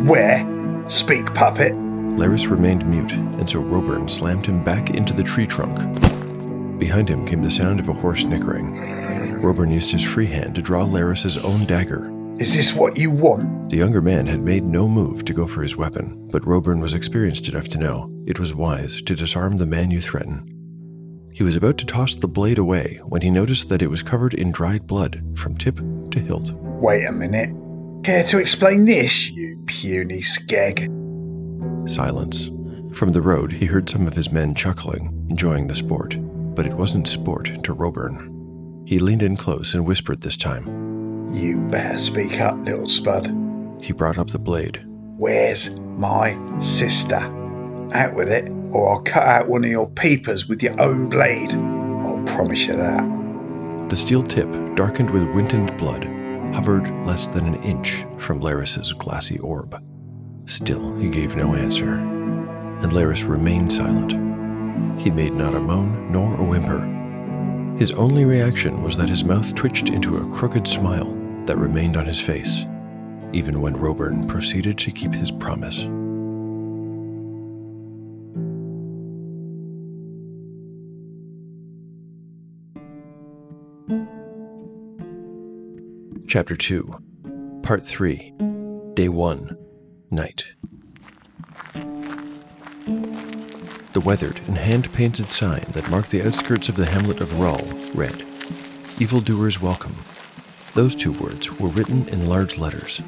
Where? 0.08 0.46
Speak, 0.88 1.34
puppet. 1.34 1.72
Laris 1.72 2.50
remained 2.50 2.88
mute, 2.88 3.12
and 3.12 3.48
so 3.48 3.60
Roburn 3.60 4.08
slammed 4.08 4.46
him 4.46 4.64
back 4.64 4.90
into 4.90 5.12
the 5.12 5.22
tree 5.22 5.46
trunk. 5.46 5.76
Behind 6.78 7.08
him 7.08 7.26
came 7.26 7.42
the 7.42 7.50
sound 7.50 7.80
of 7.80 7.88
a 7.90 7.92
horse 7.92 8.24
nickering. 8.24 8.74
Roburn 9.42 9.70
used 9.70 9.92
his 9.92 10.02
free 10.02 10.24
hand 10.24 10.54
to 10.54 10.62
draw 10.62 10.84
Laris's 10.84 11.44
own 11.44 11.64
dagger. 11.64 12.10
Is 12.38 12.56
this 12.56 12.72
what 12.74 12.96
you 12.96 13.10
want? 13.10 13.68
The 13.68 13.76
younger 13.76 14.00
man 14.00 14.26
had 14.26 14.40
made 14.40 14.64
no 14.64 14.88
move 14.88 15.26
to 15.26 15.34
go 15.34 15.46
for 15.46 15.62
his 15.62 15.76
weapon, 15.76 16.28
but 16.32 16.46
Roburn 16.46 16.80
was 16.80 16.94
experienced 16.94 17.46
enough 17.46 17.68
to 17.68 17.78
know 17.78 18.10
it 18.26 18.38
was 18.38 18.54
wise 18.54 19.02
to 19.02 19.14
disarm 19.14 19.58
the 19.58 19.66
man 19.66 19.90
you 19.90 20.00
threaten. 20.00 20.59
He 21.40 21.44
was 21.44 21.56
about 21.56 21.78
to 21.78 21.86
toss 21.86 22.14
the 22.14 22.28
blade 22.28 22.58
away 22.58 23.00
when 23.02 23.22
he 23.22 23.30
noticed 23.30 23.70
that 23.70 23.80
it 23.80 23.88
was 23.88 24.02
covered 24.02 24.34
in 24.34 24.52
dried 24.52 24.86
blood 24.86 25.22
from 25.34 25.56
tip 25.56 25.76
to 26.10 26.20
hilt. 26.20 26.52
Wait 26.52 27.06
a 27.06 27.12
minute. 27.12 27.48
Care 28.04 28.24
to 28.24 28.38
explain 28.38 28.84
this, 28.84 29.30
you 29.30 29.56
puny 29.64 30.20
skeg? 30.20 30.84
Silence. 31.88 32.50
From 32.92 33.12
the 33.12 33.22
road, 33.22 33.52
he 33.52 33.64
heard 33.64 33.88
some 33.88 34.06
of 34.06 34.12
his 34.12 34.30
men 34.30 34.54
chuckling, 34.54 35.28
enjoying 35.30 35.66
the 35.66 35.74
sport, 35.74 36.18
but 36.54 36.66
it 36.66 36.74
wasn't 36.74 37.08
sport 37.08 37.64
to 37.64 37.72
Roburn. 37.72 38.84
He 38.84 38.98
leaned 38.98 39.22
in 39.22 39.38
close 39.38 39.72
and 39.72 39.86
whispered 39.86 40.20
this 40.20 40.36
time. 40.36 41.32
You 41.32 41.56
better 41.56 41.96
speak 41.96 42.38
up, 42.38 42.62
little 42.66 42.86
spud. 42.86 43.34
He 43.80 43.94
brought 43.94 44.18
up 44.18 44.28
the 44.28 44.38
blade. 44.38 44.84
Where's 45.16 45.70
my 45.70 46.38
sister? 46.60 47.39
Out 47.92 48.14
with 48.14 48.28
it, 48.30 48.48
or 48.72 48.90
I'll 48.90 49.02
cut 49.02 49.26
out 49.26 49.48
one 49.48 49.64
of 49.64 49.70
your 49.70 49.88
peepers 49.88 50.48
with 50.48 50.62
your 50.62 50.80
own 50.80 51.08
blade. 51.08 51.52
I'll 51.52 52.22
promise 52.24 52.66
you 52.66 52.76
that. 52.76 53.20
The 53.90 53.96
steel 53.96 54.22
tip, 54.22 54.48
darkened 54.76 55.10
with 55.10 55.24
wintened 55.34 55.76
blood, 55.76 56.04
hovered 56.54 56.88
less 57.04 57.26
than 57.26 57.46
an 57.54 57.62
inch 57.64 58.04
from 58.18 58.40
Laris's 58.40 58.92
glassy 58.92 59.38
orb. 59.40 59.82
Still, 60.46 60.96
he 60.96 61.08
gave 61.08 61.36
no 61.36 61.54
answer, 61.54 61.94
and 61.94 62.92
Laris 62.92 63.28
remained 63.28 63.72
silent. 63.72 64.12
He 65.00 65.10
made 65.10 65.32
not 65.32 65.54
a 65.54 65.60
moan 65.60 66.12
nor 66.12 66.40
a 66.40 66.44
whimper. 66.44 66.86
His 67.78 67.92
only 67.92 68.24
reaction 68.24 68.82
was 68.82 68.96
that 68.96 69.08
his 69.08 69.24
mouth 69.24 69.54
twitched 69.54 69.90
into 69.90 70.18
a 70.18 70.36
crooked 70.36 70.68
smile 70.68 71.12
that 71.46 71.56
remained 71.56 71.96
on 71.96 72.06
his 72.06 72.20
face, 72.20 72.66
even 73.32 73.60
when 73.60 73.76
Roburn 73.76 74.28
proceeded 74.28 74.78
to 74.78 74.92
keep 74.92 75.14
his 75.14 75.30
promise. 75.30 75.88
Chapter 86.26 86.56
2, 86.56 87.60
Part 87.62 87.84
3, 87.84 88.32
Day 88.94 89.08
1, 89.08 89.56
Night. 90.10 90.46
The 93.92 94.00
weathered 94.00 94.40
and 94.46 94.56
hand 94.56 94.92
painted 94.92 95.30
sign 95.30 95.64
that 95.72 95.90
marked 95.90 96.10
the 96.10 96.26
outskirts 96.26 96.68
of 96.68 96.76
the 96.76 96.86
hamlet 96.86 97.20
of 97.20 97.40
Rull 97.40 97.64
read, 97.94 98.24
Evildoers 98.98 99.60
Welcome. 99.60 99.94
Those 100.74 100.94
two 100.94 101.12
words 101.12 101.58
were 101.58 101.68
written 101.68 102.08
in 102.08 102.28
large 102.28 102.58
letters. 102.58 103.00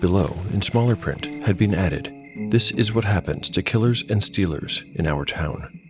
Below, 0.00 0.36
in 0.52 0.62
smaller 0.62 0.96
print, 0.96 1.26
had 1.44 1.56
been 1.56 1.74
added, 1.74 2.12
This 2.50 2.70
is 2.72 2.92
what 2.92 3.04
happens 3.04 3.48
to 3.50 3.62
killers 3.62 4.02
and 4.08 4.22
stealers 4.22 4.84
in 4.94 5.06
our 5.06 5.24
town. 5.24 5.80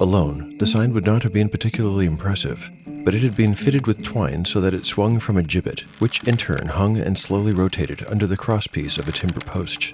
Alone, 0.00 0.56
the 0.58 0.66
sign 0.66 0.92
would 0.92 1.06
not 1.06 1.22
have 1.22 1.32
been 1.32 1.48
particularly 1.48 2.06
impressive, 2.06 2.70
but 3.04 3.14
it 3.14 3.22
had 3.22 3.36
been 3.36 3.54
fitted 3.54 3.86
with 3.86 4.02
twine 4.02 4.44
so 4.44 4.60
that 4.60 4.74
it 4.74 4.86
swung 4.86 5.20
from 5.20 5.36
a 5.36 5.42
gibbet, 5.42 5.80
which 5.98 6.24
in 6.24 6.36
turn 6.36 6.66
hung 6.66 6.96
and 6.96 7.18
slowly 7.18 7.52
rotated 7.52 8.04
under 8.06 8.26
the 8.26 8.36
crosspiece 8.36 8.98
of 8.98 9.08
a 9.08 9.12
timber 9.12 9.40
post. 9.40 9.92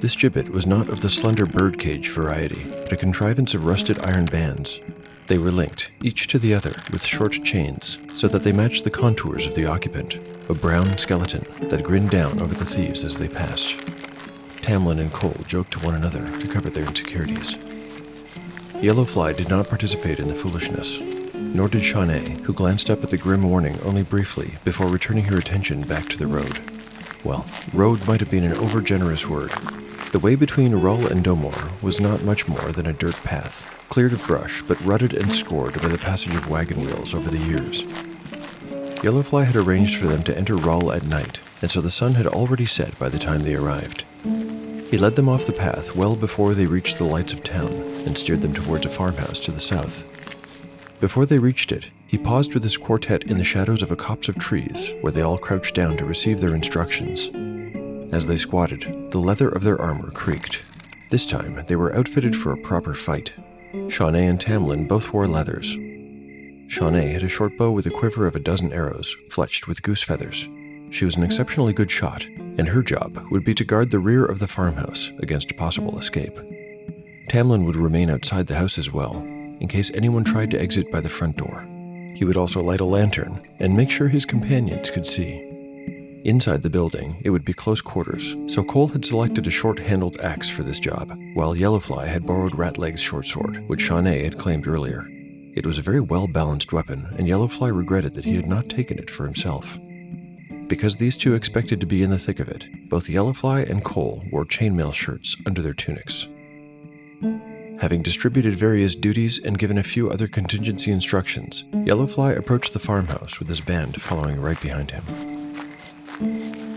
This 0.00 0.16
gibbet 0.16 0.48
was 0.50 0.66
not 0.66 0.88
of 0.88 1.00
the 1.00 1.10
slender 1.10 1.44
birdcage 1.44 2.08
variety, 2.08 2.64
but 2.70 2.92
a 2.92 2.96
contrivance 2.96 3.52
of 3.52 3.66
rusted 3.66 3.98
iron 4.04 4.26
bands. 4.26 4.80
They 5.26 5.38
were 5.38 5.50
linked, 5.50 5.90
each 6.02 6.28
to 6.28 6.38
the 6.38 6.54
other, 6.54 6.72
with 6.92 7.04
short 7.04 7.32
chains, 7.44 7.98
so 8.14 8.26
that 8.28 8.42
they 8.42 8.52
matched 8.52 8.84
the 8.84 8.90
contours 8.90 9.46
of 9.46 9.54
the 9.54 9.66
occupant, 9.66 10.18
a 10.48 10.54
brown 10.54 10.96
skeleton 10.98 11.44
that 11.68 11.84
grinned 11.84 12.10
down 12.10 12.40
over 12.40 12.54
the 12.54 12.64
thieves 12.64 13.04
as 13.04 13.18
they 13.18 13.28
passed. 13.28 13.76
Tamlin 14.62 15.00
and 15.00 15.12
Cole 15.12 15.36
joked 15.46 15.72
to 15.72 15.78
one 15.80 15.94
another 15.94 16.26
to 16.38 16.48
cover 16.48 16.70
their 16.70 16.86
insecurities. 16.86 17.56
Yellowfly 18.76 19.36
did 19.36 19.48
not 19.48 19.68
participate 19.68 20.18
in 20.18 20.28
the 20.28 20.34
foolishness, 20.34 21.00
nor 21.40 21.68
did 21.68 21.82
Shawnee, 21.82 22.40
who 22.42 22.52
glanced 22.52 22.90
up 22.90 23.02
at 23.02 23.10
the 23.10 23.16
grim 23.16 23.42
warning 23.42 23.80
only 23.82 24.02
briefly 24.02 24.54
before 24.64 24.88
returning 24.88 25.24
her 25.24 25.38
attention 25.38 25.82
back 25.82 26.08
to 26.10 26.18
the 26.18 26.26
road. 26.26 26.60
Well, 27.24 27.44
road 27.72 28.06
might 28.06 28.20
have 28.20 28.30
been 28.30 28.44
an 28.44 28.56
overgenerous 28.56 29.26
word. 29.26 29.50
The 30.12 30.18
way 30.18 30.34
between 30.34 30.74
Rull 30.74 31.06
and 31.06 31.24
Domor 31.24 31.82
was 31.82 32.00
not 32.00 32.24
much 32.24 32.48
more 32.48 32.72
than 32.72 32.86
a 32.86 32.92
dirt 32.92 33.16
path, 33.22 33.64
cleared 33.88 34.12
of 34.12 34.26
brush 34.26 34.62
but 34.62 34.80
rutted 34.84 35.12
and 35.12 35.32
scored 35.32 35.80
by 35.80 35.88
the 35.88 35.98
passage 35.98 36.34
of 36.34 36.50
wagon 36.50 36.84
wheels 36.84 37.14
over 37.14 37.30
the 37.30 37.38
years. 37.38 37.84
Yellowfly 39.02 39.44
had 39.44 39.56
arranged 39.56 39.98
for 39.98 40.06
them 40.06 40.22
to 40.24 40.36
enter 40.36 40.56
Rull 40.56 40.92
at 40.92 41.04
night, 41.04 41.40
and 41.62 41.70
so 41.70 41.80
the 41.80 41.90
sun 41.90 42.14
had 42.14 42.26
already 42.26 42.66
set 42.66 42.98
by 42.98 43.08
the 43.08 43.18
time 43.18 43.42
they 43.42 43.54
arrived. 43.54 44.04
He 44.90 44.98
led 44.98 45.14
them 45.14 45.28
off 45.28 45.46
the 45.46 45.52
path 45.52 45.94
well 45.94 46.16
before 46.16 46.52
they 46.52 46.66
reached 46.66 46.98
the 46.98 47.04
lights 47.04 47.32
of 47.32 47.44
town 47.44 47.72
and 48.04 48.18
steered 48.18 48.42
them 48.42 48.52
towards 48.52 48.84
a 48.84 48.90
farmhouse 48.90 49.38
to 49.40 49.52
the 49.52 49.60
south. 49.60 50.04
Before 51.00 51.24
they 51.24 51.38
reached 51.38 51.72
it, 51.72 51.90
he 52.06 52.18
paused 52.18 52.52
with 52.52 52.62
his 52.62 52.76
quartet 52.76 53.24
in 53.24 53.38
the 53.38 53.44
shadows 53.44 53.80
of 53.80 53.90
a 53.90 53.96
copse 53.96 54.28
of 54.28 54.36
trees 54.36 54.92
where 55.00 55.10
they 55.10 55.22
all 55.22 55.38
crouched 55.38 55.74
down 55.74 55.96
to 55.96 56.04
receive 56.04 56.40
their 56.40 56.54
instructions. 56.54 57.30
As 58.12 58.26
they 58.26 58.36
squatted, 58.36 59.10
the 59.10 59.18
leather 59.18 59.48
of 59.48 59.62
their 59.62 59.80
armor 59.80 60.10
creaked. 60.10 60.62
This 61.08 61.24
time, 61.24 61.64
they 61.68 61.76
were 61.76 61.94
outfitted 61.96 62.36
for 62.36 62.52
a 62.52 62.58
proper 62.58 62.92
fight. 62.94 63.32
Shawnee 63.88 64.26
and 64.26 64.38
Tamlin 64.38 64.86
both 64.86 65.10
wore 65.12 65.26
leathers. 65.26 65.70
Shawnee 66.68 67.12
had 67.12 67.22
a 67.22 67.28
short 67.30 67.56
bow 67.56 67.70
with 67.70 67.86
a 67.86 67.90
quiver 67.90 68.26
of 68.26 68.36
a 68.36 68.40
dozen 68.40 68.70
arrows, 68.70 69.16
fletched 69.30 69.66
with 69.66 69.82
goose 69.82 70.02
feathers. 70.02 70.48
She 70.90 71.06
was 71.06 71.16
an 71.16 71.22
exceptionally 71.22 71.72
good 71.72 71.90
shot, 71.90 72.26
and 72.26 72.68
her 72.68 72.82
job 72.82 73.26
would 73.30 73.44
be 73.44 73.54
to 73.54 73.64
guard 73.64 73.90
the 73.90 73.98
rear 73.98 74.26
of 74.26 74.38
the 74.38 74.46
farmhouse 74.46 75.12
against 75.20 75.56
possible 75.56 75.98
escape. 75.98 76.36
Tamlin 77.30 77.64
would 77.64 77.76
remain 77.76 78.10
outside 78.10 78.48
the 78.48 78.56
house 78.56 78.76
as 78.76 78.92
well, 78.92 79.24
in 79.60 79.68
case 79.68 79.90
anyone 79.94 80.24
tried 80.24 80.50
to 80.50 80.60
exit 80.60 80.90
by 80.90 81.00
the 81.00 81.08
front 81.08 81.36
door. 81.36 81.66
He 82.14 82.24
would 82.24 82.36
also 82.36 82.62
light 82.62 82.80
a 82.80 82.84
lantern 82.84 83.40
and 83.58 83.76
make 83.76 83.90
sure 83.90 84.08
his 84.08 84.24
companions 84.24 84.90
could 84.90 85.06
see. 85.06 85.46
Inside 86.24 86.62
the 86.62 86.68
building, 86.68 87.16
it 87.24 87.30
would 87.30 87.46
be 87.46 87.54
close 87.54 87.80
quarters, 87.80 88.36
so 88.46 88.62
Cole 88.62 88.88
had 88.88 89.06
selected 89.06 89.46
a 89.46 89.50
short 89.50 89.78
handled 89.78 90.20
axe 90.20 90.50
for 90.50 90.62
this 90.62 90.78
job, 90.78 91.18
while 91.32 91.54
Yellowfly 91.54 92.06
had 92.06 92.26
borrowed 92.26 92.52
Ratleg's 92.52 93.00
short 93.00 93.26
sword, 93.26 93.66
which 93.68 93.80
Shawnee 93.80 94.24
had 94.24 94.36
claimed 94.36 94.66
earlier. 94.66 95.06
It 95.54 95.64
was 95.64 95.78
a 95.78 95.82
very 95.82 96.00
well 96.00 96.26
balanced 96.26 96.74
weapon, 96.74 97.08
and 97.16 97.26
Yellowfly 97.26 97.74
regretted 97.74 98.12
that 98.14 98.26
he 98.26 98.36
had 98.36 98.46
not 98.46 98.68
taken 98.68 98.98
it 98.98 99.08
for 99.08 99.24
himself. 99.24 99.78
Because 100.68 100.96
these 100.96 101.16
two 101.16 101.34
expected 101.34 101.80
to 101.80 101.86
be 101.86 102.02
in 102.02 102.10
the 102.10 102.18
thick 102.18 102.38
of 102.38 102.48
it, 102.48 102.66
both 102.90 103.08
Yellowfly 103.08 103.68
and 103.68 103.82
Cole 103.82 104.22
wore 104.30 104.44
chainmail 104.44 104.92
shirts 104.92 105.36
under 105.46 105.62
their 105.62 105.74
tunics. 105.74 106.28
Having 107.80 108.02
distributed 108.02 108.56
various 108.56 108.94
duties 108.94 109.38
and 109.42 109.58
given 109.58 109.78
a 109.78 109.82
few 109.82 110.10
other 110.10 110.28
contingency 110.28 110.92
instructions, 110.92 111.64
Yellowfly 111.72 112.36
approached 112.36 112.74
the 112.74 112.78
farmhouse 112.78 113.38
with 113.38 113.48
his 113.48 113.62
band 113.62 114.02
following 114.02 114.38
right 114.38 114.60
behind 114.60 114.90
him. 114.90 115.02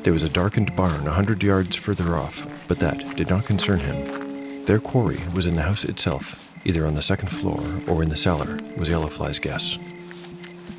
There 0.03 0.13
was 0.13 0.23
a 0.23 0.29
darkened 0.29 0.73
barn 0.77 1.05
a 1.05 1.11
hundred 1.11 1.43
yards 1.43 1.75
further 1.75 2.15
off, 2.15 2.47
but 2.69 2.79
that 2.79 3.17
did 3.17 3.29
not 3.29 3.45
concern 3.45 3.81
him. 3.81 4.63
Their 4.63 4.79
quarry 4.79 5.19
was 5.33 5.45
in 5.45 5.55
the 5.55 5.63
house 5.63 5.83
itself, 5.83 6.57
either 6.63 6.85
on 6.87 6.93
the 6.93 7.01
second 7.01 7.27
floor 7.27 7.61
or 7.85 8.01
in 8.01 8.07
the 8.07 8.15
cellar, 8.15 8.57
was 8.77 8.87
Yellowfly's 8.87 9.39
guess. 9.39 9.77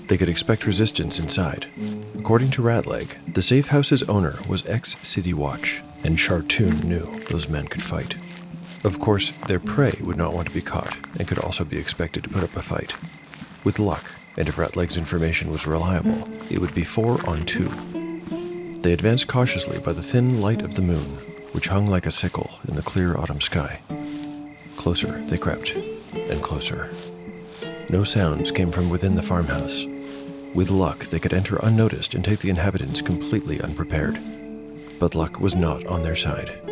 They 0.09 0.17
could 0.17 0.31
expect 0.31 0.67
resistance 0.67 1.19
inside. 1.19 1.67
According 2.19 2.51
to 2.53 2.63
Ratleg, 2.63 3.35
the 3.35 3.43
safe 3.43 3.67
house's 3.67 4.03
owner 4.05 4.39
was 4.49 4.65
ex 4.65 4.97
City 5.07 5.35
Watch, 5.35 5.83
and 6.03 6.17
Chartoon 6.17 6.83
knew 6.85 7.05
those 7.29 7.51
men 7.51 7.67
could 7.67 7.83
fight. 7.83 8.17
Of 8.85 9.01
course, 9.01 9.31
their 9.49 9.61
prey 9.61 9.99
would 10.03 10.19
not 10.19 10.35
want 10.35 10.47
to 10.49 10.55
be 10.55 10.61
caught 10.61 10.95
and 11.19 11.27
could 11.27 11.39
also 11.39 11.65
be 11.65 11.79
expected 11.79 12.23
to 12.25 12.31
put 12.31 12.45
up 12.45 12.55
a 12.55 12.63
fight. 12.63 12.95
With 13.65 13.79
luck, 13.79 14.13
and 14.37 14.47
if 14.47 14.59
Ratleg's 14.59 14.99
information 14.99 15.51
was 15.51 15.67
reliable, 15.67 16.29
it 16.51 16.59
would 16.59 16.75
be 16.75 16.85
four 16.85 17.19
on 17.27 17.47
two. 17.47 17.71
They 18.83 18.93
advanced 18.93 19.27
cautiously 19.27 19.79
by 19.79 19.95
the 19.95 20.03
thin 20.03 20.43
light 20.43 20.61
of 20.61 20.75
the 20.75 20.83
moon, 20.83 21.17
which 21.53 21.69
hung 21.69 21.89
like 21.89 22.05
a 22.05 22.11
sickle 22.11 22.51
in 22.69 22.77
the 22.77 22.83
clear 22.83 23.17
autumn 23.17 23.41
sky. 23.41 23.81
Closer 24.77 25.19
they 25.29 25.39
crept, 25.39 25.75
and 26.13 26.43
closer. 26.43 26.91
No 27.89 28.05
sounds 28.05 28.51
came 28.51 28.71
from 28.71 28.91
within 28.91 29.15
the 29.15 29.23
farmhouse. 29.23 29.87
With 30.55 30.71
luck, 30.71 31.07
they 31.07 31.19
could 31.19 31.33
enter 31.33 31.57
unnoticed 31.63 32.15
and 32.15 32.23
take 32.23 32.41
the 32.41 32.51
inhabitants 32.51 33.01
completely 33.01 33.61
unprepared. 33.63 34.19
But 35.01 35.15
luck 35.15 35.41
was 35.41 35.55
not 35.55 35.87
on 35.87 36.03
their 36.03 36.17
side. 36.17 36.64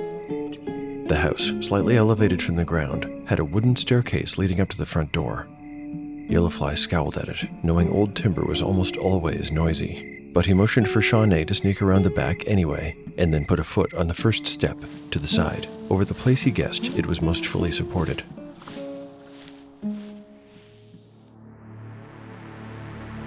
The 1.12 1.18
house, 1.18 1.52
slightly 1.60 1.98
elevated 1.98 2.40
from 2.40 2.56
the 2.56 2.64
ground, 2.64 3.28
had 3.28 3.38
a 3.38 3.44
wooden 3.44 3.76
staircase 3.76 4.38
leading 4.38 4.62
up 4.62 4.70
to 4.70 4.78
the 4.78 4.86
front 4.86 5.12
door. 5.12 5.46
Yellowfly 5.60 6.78
scowled 6.78 7.18
at 7.18 7.28
it, 7.28 7.50
knowing 7.62 7.90
old 7.90 8.16
timber 8.16 8.46
was 8.46 8.62
almost 8.62 8.96
always 8.96 9.52
noisy. 9.52 10.30
But 10.32 10.46
he 10.46 10.54
motioned 10.54 10.88
for 10.88 11.02
Shawnee 11.02 11.44
to 11.44 11.54
sneak 11.54 11.82
around 11.82 12.04
the 12.04 12.10
back 12.10 12.48
anyway, 12.48 12.96
and 13.18 13.34
then 13.34 13.44
put 13.44 13.60
a 13.60 13.62
foot 13.62 13.92
on 13.92 14.08
the 14.08 14.14
first 14.14 14.46
step 14.46 14.78
to 15.10 15.18
the 15.18 15.28
side, 15.28 15.68
over 15.90 16.06
the 16.06 16.14
place 16.14 16.40
he 16.40 16.50
guessed 16.50 16.86
it 16.96 17.06
was 17.06 17.20
most 17.20 17.44
fully 17.44 17.72
supported. 17.72 18.24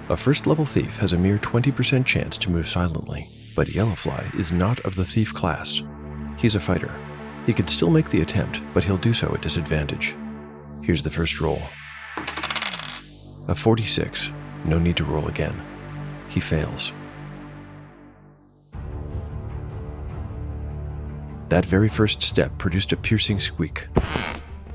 A 0.08 0.16
first 0.16 0.48
level 0.48 0.64
thief 0.64 0.96
has 0.96 1.12
a 1.12 1.18
mere 1.18 1.38
20% 1.38 2.04
chance 2.04 2.36
to 2.38 2.50
move 2.50 2.68
silently, 2.68 3.30
but 3.54 3.68
Yellowfly 3.68 4.36
is 4.36 4.50
not 4.50 4.80
of 4.80 4.96
the 4.96 5.04
thief 5.04 5.32
class. 5.32 5.82
He's 6.36 6.56
a 6.56 6.60
fighter. 6.60 6.90
He 7.46 7.52
can 7.52 7.68
still 7.68 7.90
make 7.90 8.10
the 8.10 8.22
attempt, 8.22 8.60
but 8.74 8.82
he'll 8.82 8.96
do 8.96 9.14
so 9.14 9.32
at 9.32 9.40
disadvantage. 9.40 10.16
Here's 10.82 11.02
the 11.02 11.10
first 11.10 11.40
roll. 11.40 11.62
A 13.46 13.54
46. 13.54 14.32
No 14.64 14.80
need 14.80 14.96
to 14.96 15.04
roll 15.04 15.28
again. 15.28 15.54
He 16.28 16.40
fails. 16.40 16.92
That 21.48 21.64
very 21.64 21.88
first 21.88 22.20
step 22.20 22.58
produced 22.58 22.92
a 22.92 22.96
piercing 22.96 23.38
squeak. 23.38 23.86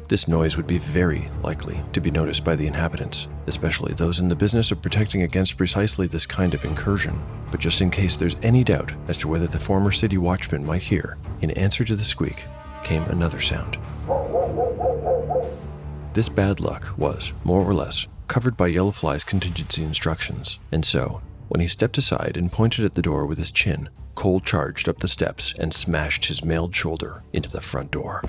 This 0.07 0.29
noise 0.29 0.55
would 0.55 0.67
be 0.67 0.77
very 0.77 1.29
likely 1.43 1.81
to 1.91 1.99
be 1.99 2.11
noticed 2.11 2.45
by 2.45 2.55
the 2.55 2.67
inhabitants, 2.67 3.27
especially 3.47 3.93
those 3.93 4.21
in 4.21 4.29
the 4.29 4.35
business 4.35 4.71
of 4.71 4.81
protecting 4.81 5.23
against 5.23 5.57
precisely 5.57 6.07
this 6.07 6.25
kind 6.25 6.53
of 6.53 6.63
incursion. 6.63 7.21
But 7.49 7.59
just 7.59 7.81
in 7.81 7.91
case 7.91 8.15
there's 8.15 8.35
any 8.41 8.63
doubt 8.63 8.93
as 9.09 9.17
to 9.17 9.27
whether 9.27 9.47
the 9.47 9.59
former 9.59 9.91
city 9.91 10.17
watchman 10.17 10.65
might 10.65 10.81
hear, 10.81 11.17
in 11.41 11.51
answer 11.51 11.83
to 11.83 11.97
the 11.97 12.05
squeak 12.05 12.45
came 12.83 13.03
another 13.03 13.41
sound. 13.41 13.77
This 16.13 16.29
bad 16.29 16.59
luck 16.59 16.97
was, 16.97 17.33
more 17.43 17.61
or 17.61 17.73
less, 17.73 18.07
covered 18.27 18.57
by 18.57 18.69
Yellowfly's 18.69 19.23
contingency 19.23 19.83
instructions, 19.83 20.59
and 20.71 20.85
so, 20.85 21.21
when 21.47 21.61
he 21.61 21.67
stepped 21.67 21.97
aside 21.97 22.37
and 22.37 22.51
pointed 22.51 22.85
at 22.85 22.95
the 22.95 23.01
door 23.01 23.25
with 23.25 23.37
his 23.37 23.51
chin, 23.51 23.89
Cole 24.15 24.39
charged 24.39 24.87
up 24.87 24.99
the 24.99 25.07
steps 25.07 25.53
and 25.57 25.73
smashed 25.73 26.25
his 26.25 26.43
mailed 26.43 26.75
shoulder 26.75 27.23
into 27.33 27.49
the 27.49 27.61
front 27.61 27.91
door. 27.91 28.21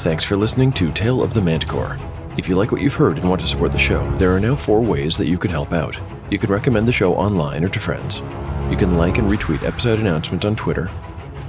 Thanks 0.00 0.24
for 0.24 0.36
listening 0.36 0.72
to 0.74 0.92
Tale 0.92 1.22
of 1.22 1.34
the 1.34 1.40
Manticore. 1.40 1.98
If 2.36 2.48
you 2.48 2.54
like 2.54 2.70
what 2.70 2.80
you've 2.80 2.94
heard 2.94 3.18
and 3.18 3.28
want 3.28 3.40
to 3.40 3.46
support 3.46 3.72
the 3.72 3.78
show, 3.78 4.08
there 4.18 4.34
are 4.34 4.40
now 4.40 4.54
four 4.54 4.80
ways 4.80 5.16
that 5.16 5.26
you 5.26 5.38
can 5.38 5.50
help 5.50 5.72
out. 5.72 5.96
You 6.30 6.38
can 6.38 6.50
recommend 6.50 6.86
the 6.86 6.92
show 6.92 7.14
online 7.14 7.64
or 7.64 7.68
to 7.70 7.80
friends. 7.80 8.20
You 8.70 8.76
can 8.76 8.96
like 8.98 9.18
and 9.18 9.30
retweet 9.30 9.62
episode 9.62 9.98
announcements 9.98 10.44
on 10.44 10.54
Twitter. 10.54 10.90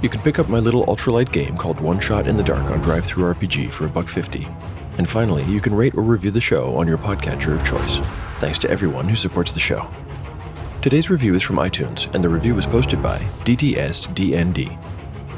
You 0.00 0.08
can 0.08 0.20
pick 0.20 0.38
up 0.38 0.48
my 0.48 0.60
little 0.60 0.86
ultralight 0.86 1.32
game 1.32 1.56
called 1.56 1.80
One 1.80 1.98
Shot 1.98 2.28
in 2.28 2.36
the 2.36 2.44
Dark 2.44 2.70
on 2.70 2.80
DriveThruRPG 2.80 3.72
for 3.72 3.86
a 3.86 3.88
buck 3.88 4.08
fifty. 4.08 4.46
And 4.96 5.08
finally, 5.08 5.42
you 5.44 5.60
can 5.60 5.74
rate 5.74 5.96
or 5.96 6.02
review 6.02 6.30
the 6.30 6.40
show 6.40 6.76
on 6.76 6.86
your 6.86 6.98
podcatcher 6.98 7.54
of 7.54 7.64
choice. 7.64 7.98
Thanks 8.38 8.60
to 8.60 8.70
everyone 8.70 9.08
who 9.08 9.16
supports 9.16 9.50
the 9.50 9.58
show. 9.58 9.88
Today's 10.82 11.10
review 11.10 11.34
is 11.34 11.42
from 11.42 11.56
iTunes, 11.56 12.12
and 12.14 12.22
the 12.22 12.28
review 12.28 12.54
was 12.54 12.64
posted 12.64 13.02
by 13.02 13.18
DDSDND. 13.44 14.78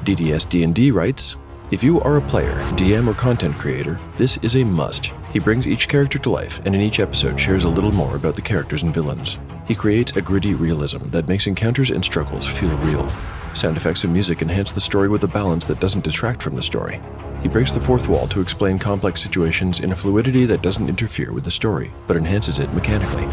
DDSDND 0.05 0.93
writes, 0.93 1.37
if 1.71 1.83
you 1.83 2.01
are 2.03 2.19
a 2.19 2.23
player, 2.23 2.55
DM, 2.73 3.09
or 3.09 3.15
content 3.15 3.55
creator, 3.57 3.99
this 4.19 4.37
is 4.39 4.57
a 4.57 4.65
must. 4.65 5.13
He 5.33 5.39
brings 5.39 5.67
each 5.67 5.89
character 5.89 6.19
to 6.19 6.29
life 6.29 6.61
and 6.67 6.75
in 6.75 6.83
each 6.83 7.01
episode 7.01 7.41
shares 7.41 7.65
a 7.65 7.69
little 7.69 7.93
more 7.93 8.17
about 8.17 8.37
the 8.37 8.43
characters 8.43 8.83
and 8.83 8.93
villains. 8.93 9.39
He 9.67 9.75
creates 9.75 10.17
a 10.17 10.21
gritty 10.21 10.53
realism 10.53 11.09
that 11.11 11.29
makes 11.29 11.47
encounters 11.47 11.91
and 11.91 12.05
struggles 12.05 12.47
feel 12.47 12.77
real. 12.79 13.09
Sound 13.55 13.77
effects 13.77 14.05
and 14.05 14.13
music 14.13 14.43
enhance 14.43 14.73
the 14.73 14.81
story 14.81 15.09
with 15.09 15.25
a 15.25 15.29
balance 15.29 15.65
that 15.65 15.81
doesn't 15.81 16.05
detract 16.05 16.43
from 16.43 16.57
the 16.57 16.63
story. 16.63 17.01
He 17.43 17.49
breaks 17.49 17.73
the 17.73 17.81
fourth 17.81 18.09
wall 18.09 18.29
to 18.29 18.41
explain 18.41 18.79
complex 18.79 19.23
situations 19.23 19.81
in 19.81 19.93
a 19.93 19.97
fluidity 19.97 20.47
that 20.47 20.63
doesn't 20.63 20.89
interfere 20.89 21.33
with 21.33 21.45
the 21.45 21.51
story, 21.51 21.91
but 22.07 22.17
enhances 22.17 22.59
it 22.59 22.73
mechanically. 22.75 23.29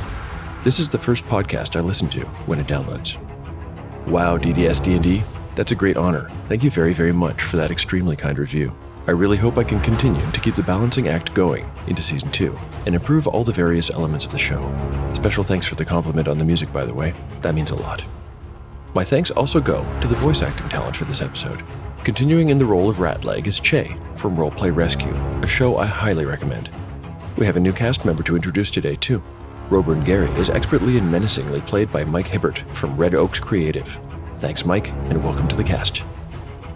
This 0.63 0.79
is 0.79 0.89
the 0.89 0.97
first 0.97 1.23
podcast 1.25 1.75
I 1.75 1.81
listen 1.81 2.09
to 2.09 2.21
when 2.45 2.59
it 2.59 2.67
downloads. 2.67 3.17
Wow, 4.07 4.37
DDSD&D, 4.37 5.23
that's 5.55 5.71
a 5.71 5.75
great 5.75 5.97
honor. 5.97 6.29
Thank 6.47 6.63
you 6.63 6.71
very, 6.71 6.93
very 6.93 7.11
much 7.11 7.41
for 7.41 7.57
that 7.57 7.71
extremely 7.71 8.15
kind 8.15 8.39
review. 8.39 8.75
I 9.07 9.11
really 9.11 9.37
hope 9.37 9.57
I 9.57 9.63
can 9.63 9.79
continue 9.79 10.31
to 10.31 10.41
keep 10.41 10.55
the 10.55 10.63
balancing 10.63 11.07
act 11.07 11.33
going 11.33 11.69
into 11.87 12.03
season 12.03 12.29
2 12.31 12.57
and 12.85 12.95
improve 12.95 13.27
all 13.27 13.43
the 13.43 13.53
various 13.53 13.89
elements 13.89 14.25
of 14.25 14.31
the 14.31 14.37
show. 14.37 14.61
Special 15.13 15.43
thanks 15.43 15.67
for 15.67 15.75
the 15.75 15.85
compliment 15.85 16.27
on 16.27 16.37
the 16.37 16.45
music, 16.45 16.73
by 16.73 16.85
the 16.85 16.93
way. 16.93 17.13
That 17.41 17.55
means 17.55 17.69
a 17.69 17.75
lot. 17.75 18.03
My 18.97 19.03
thanks 19.03 19.29
also 19.29 19.61
go 19.61 19.85
to 20.01 20.07
the 20.07 20.15
voice 20.15 20.41
acting 20.41 20.67
talent 20.69 20.95
for 20.95 21.05
this 21.05 21.21
episode. 21.21 21.63
Continuing 22.03 22.49
in 22.49 22.57
the 22.57 22.65
role 22.65 22.89
of 22.89 22.97
Ratleg 22.97 23.45
is 23.45 23.59
Che 23.59 23.95
from 24.15 24.35
Roleplay 24.35 24.75
Rescue, 24.75 25.13
a 25.43 25.45
show 25.45 25.77
I 25.77 25.85
highly 25.85 26.25
recommend. 26.25 26.71
We 27.37 27.45
have 27.45 27.57
a 27.57 27.59
new 27.59 27.73
cast 27.73 28.05
member 28.05 28.23
to 28.23 28.35
introduce 28.35 28.71
today, 28.71 28.95
too. 28.95 29.21
Roburn 29.69 30.03
Gary 30.03 30.31
is 30.39 30.49
expertly 30.49 30.97
and 30.97 31.11
menacingly 31.11 31.61
played 31.61 31.91
by 31.91 32.05
Mike 32.05 32.25
Hibbert 32.25 32.57
from 32.73 32.97
Red 32.97 33.13
Oaks 33.13 33.39
Creative. 33.39 33.99
Thanks, 34.37 34.65
Mike, 34.65 34.89
and 35.11 35.23
welcome 35.23 35.47
to 35.47 35.55
the 35.55 35.63
cast. 35.63 36.01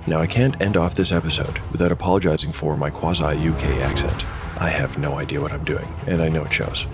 Now, 0.05 0.19
I 0.19 0.27
can't 0.27 0.61
end 0.61 0.77
off 0.77 0.93
this 0.93 1.11
episode 1.11 1.57
without 1.71 1.91
apologizing 1.91 2.51
for 2.51 2.77
my 2.77 2.91
quasi 2.91 3.23
UK 3.23 3.63
accent. 3.81 4.27
I 4.59 4.69
have 4.69 4.99
no 4.99 5.15
idea 5.15 5.41
what 5.41 5.53
I'm 5.53 5.65
doing, 5.65 5.91
and 6.05 6.21
I 6.21 6.29
know 6.29 6.43
it 6.43 6.53
shows. 6.53 6.85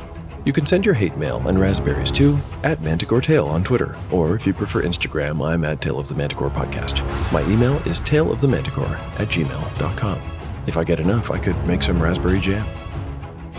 You 0.46 0.54
can 0.54 0.66
send 0.66 0.86
your 0.86 0.96
hate 0.96 1.18
mail 1.18 1.46
and 1.48 1.60
raspberries 1.60 2.12
to 2.12 2.40
at 2.64 2.82
Manticore 2.82 3.22
Tale 3.22 3.48
on 3.48 3.64
Twitter, 3.64 3.98
or 4.12 4.36
if 4.36 4.48
you 4.48 4.54
prefer 4.54 4.84
Instagram, 4.84 5.46
I'm 5.46 5.66
at 5.66 5.82
Tale 5.82 6.00
of 6.00 6.08
the 6.08 6.16
Manticore 6.16 6.50
Podcast. 6.50 7.04
My 7.34 7.42
email 7.52 7.76
is 7.88 8.00
taleofthemanticore 8.02 8.98
at 9.20 9.28
gmail.com. 9.28 10.22
If 10.66 10.78
I 10.78 10.84
get 10.84 11.00
enough, 11.00 11.32
I 11.32 11.38
could 11.38 11.62
make 11.66 11.84
some 11.84 12.02
raspberry 12.02 12.40
jam. 12.40 12.66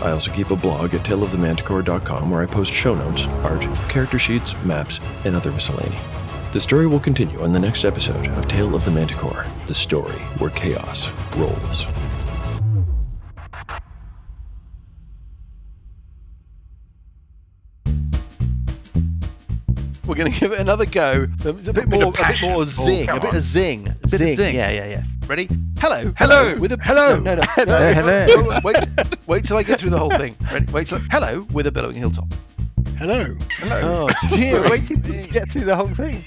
I 0.01 0.11
also 0.11 0.31
keep 0.31 0.49
a 0.49 0.55
blog 0.55 0.93
at 0.93 1.05
taleofthemanticore.com 1.05 2.31
where 2.31 2.41
I 2.41 2.45
post 2.45 2.71
show 2.71 2.95
notes, 2.95 3.27
art, 3.43 3.61
character 3.89 4.17
sheets, 4.17 4.55
maps, 4.63 4.99
and 5.25 5.35
other 5.35 5.51
miscellany. 5.51 5.97
The 6.53 6.59
story 6.59 6.87
will 6.87 6.99
continue 6.99 7.41
on 7.41 7.51
the 7.51 7.59
next 7.59 7.85
episode 7.85 8.27
of 8.29 8.47
Tale 8.47 8.73
of 8.73 8.83
the 8.85 8.91
Manticore, 8.91 9.45
the 9.67 9.73
story 9.73 10.17
where 10.39 10.49
chaos 10.49 11.11
rolls. 11.35 11.85
We're 20.09 20.15
going 20.15 20.31
to 20.31 20.39
give 20.39 20.51
it 20.53 20.59
another 20.59 20.87
go. 20.87 21.27
It's 21.35 21.45
a 21.45 21.53
bit 21.53 21.87
bit 21.87 21.87
more, 21.87 22.05
of 22.05 22.15
a 22.19 22.27
bit 22.29 22.41
more 22.41 22.65
zing, 22.65 23.05
come 23.05 23.19
a 23.19 23.21
bit 23.21 23.35
of 23.35 23.41
zing, 23.41 23.87
A 23.89 24.07
bit 24.07 24.13
of 24.13 24.35
zing. 24.35 24.55
Yeah, 24.55 24.71
yeah, 24.71 24.87
yeah. 24.87 25.03
Ready? 25.27 25.47
Hello, 25.77 26.11
Hello. 26.17 26.55
with 26.57 26.71
a 26.71 26.77
Hello. 26.81 27.19
No, 27.19 27.35
no, 27.35 27.41
no. 27.41 27.47
Hello, 27.49 27.79
no, 27.79 27.93
hello. 27.93 28.25
no, 28.49 28.59
Wait, 28.63 28.75
wait 29.27 29.43
till 29.45 29.57
I 29.57 29.61
get 29.61 29.79
through 29.79 29.91
the 29.91 29.99
whole 29.99 30.09
thing. 30.09 30.35
Ready? 30.51 30.65
Wait 30.73 30.87
till. 30.87 30.97
Hello, 31.11 31.45
with 31.53 31.67
a 31.67 31.71
billowing 31.71 31.95
hilltop. 31.95 32.25
Hello. 32.97 33.35
Hello. 33.59 34.09
Oh 34.09 34.27
dear, 34.35 34.61
We're 34.63 34.71
waiting 34.71 34.99
to 35.03 35.13
get 35.27 35.51
through 35.51 35.65
the 35.65 35.75
whole 35.75 35.85
thing. 35.87 36.25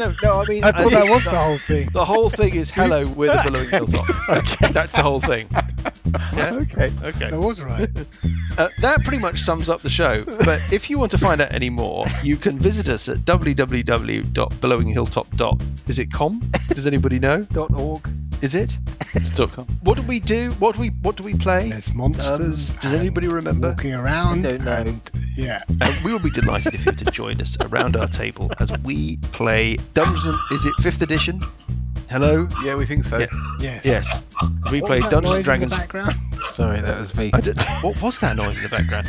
No, 0.00 0.12
no, 0.22 0.40
I 0.40 0.44
mean, 0.46 0.64
I 0.64 0.72
thought 0.72 0.86
as 0.86 0.90
that 0.92 1.10
was 1.10 1.24
the 1.24 1.30
whole 1.30 1.58
thing. 1.58 1.88
The 1.92 2.04
whole 2.06 2.30
thing 2.30 2.54
is 2.54 2.70
hello 2.70 3.06
with 3.08 3.28
a 3.28 3.42
billowing 3.44 3.68
hilltop. 3.70 4.08
Okay, 4.30 4.72
that's 4.72 4.94
the 4.94 5.02
whole 5.02 5.20
thing. 5.20 5.46
Yeah? 6.34 6.54
Okay. 6.54 6.90
Okay. 7.04 7.30
That 7.30 7.38
was 7.38 7.62
right. 7.62 7.88
Uh, 8.58 8.68
that 8.80 9.04
pretty 9.04 9.18
much 9.18 9.42
sums 9.42 9.68
up 9.68 9.82
the 9.82 9.88
show. 9.88 10.24
But 10.24 10.60
if 10.72 10.90
you 10.90 10.98
want 10.98 11.12
to 11.12 11.18
find 11.18 11.40
out 11.40 11.54
any 11.54 11.70
more, 11.70 12.04
you 12.24 12.36
can 12.36 12.58
visit 12.58 12.88
us 12.88 13.08
at 13.08 13.18
www.billowinghilltop. 13.18 15.88
Is 15.88 16.00
it 16.00 16.12
com? 16.12 16.40
Does 16.68 16.88
anybody 16.88 17.20
know? 17.20 17.42
Dot 17.52 17.72
org. 17.78 18.10
Is 18.42 18.54
it? 18.54 18.78
It's 19.14 19.28
dot 19.30 19.52
com. 19.52 19.66
What 19.82 19.96
do 19.96 20.02
we 20.02 20.18
do? 20.18 20.50
What 20.52 20.74
do 20.74 20.80
we 20.80 20.88
What 21.02 21.16
do 21.16 21.24
we 21.24 21.34
play? 21.34 21.68
There's 21.68 21.92
monsters. 21.92 22.70
Um, 22.70 22.76
does 22.76 22.94
anybody 22.94 23.28
remember? 23.28 23.68
Walking 23.68 23.94
around. 23.94 24.46
I 24.46 24.56
don't 24.56 24.64
know. 24.64 24.72
And, 24.72 25.10
yeah. 25.36 25.62
And 25.80 26.04
we 26.04 26.12
will 26.12 26.20
be 26.20 26.30
delighted 26.30 26.72
if 26.72 26.86
you 26.86 26.92
to 26.92 27.04
join 27.06 27.40
us 27.40 27.58
around 27.60 27.96
our 27.96 28.08
table 28.08 28.50
as 28.58 28.72
we 28.78 29.18
play 29.32 29.76
Dungeon. 29.92 30.38
Is 30.52 30.64
it 30.64 30.72
fifth 30.80 31.02
edition? 31.02 31.40
Hello. 32.08 32.48
Yeah, 32.64 32.76
we 32.76 32.86
think 32.86 33.04
so. 33.04 33.18
Yeah. 33.18 33.26
Yes. 33.60 33.84
Yes. 33.84 34.22
We 34.70 34.80
What 34.80 34.88
play 34.88 35.00
Dungeons 35.00 35.34
and 35.34 35.44
Dragons. 35.44 35.72
In 35.72 35.78
the 35.78 35.82
background? 35.82 36.16
Sorry, 36.52 36.80
that 36.80 36.98
was 36.98 37.14
me. 37.14 37.30
I 37.34 37.40
don't, 37.40 37.60
what 37.82 38.00
was 38.00 38.18
that 38.20 38.36
noise 38.36 38.56
in 38.56 38.62
the 38.62 38.68
background? 38.68 39.08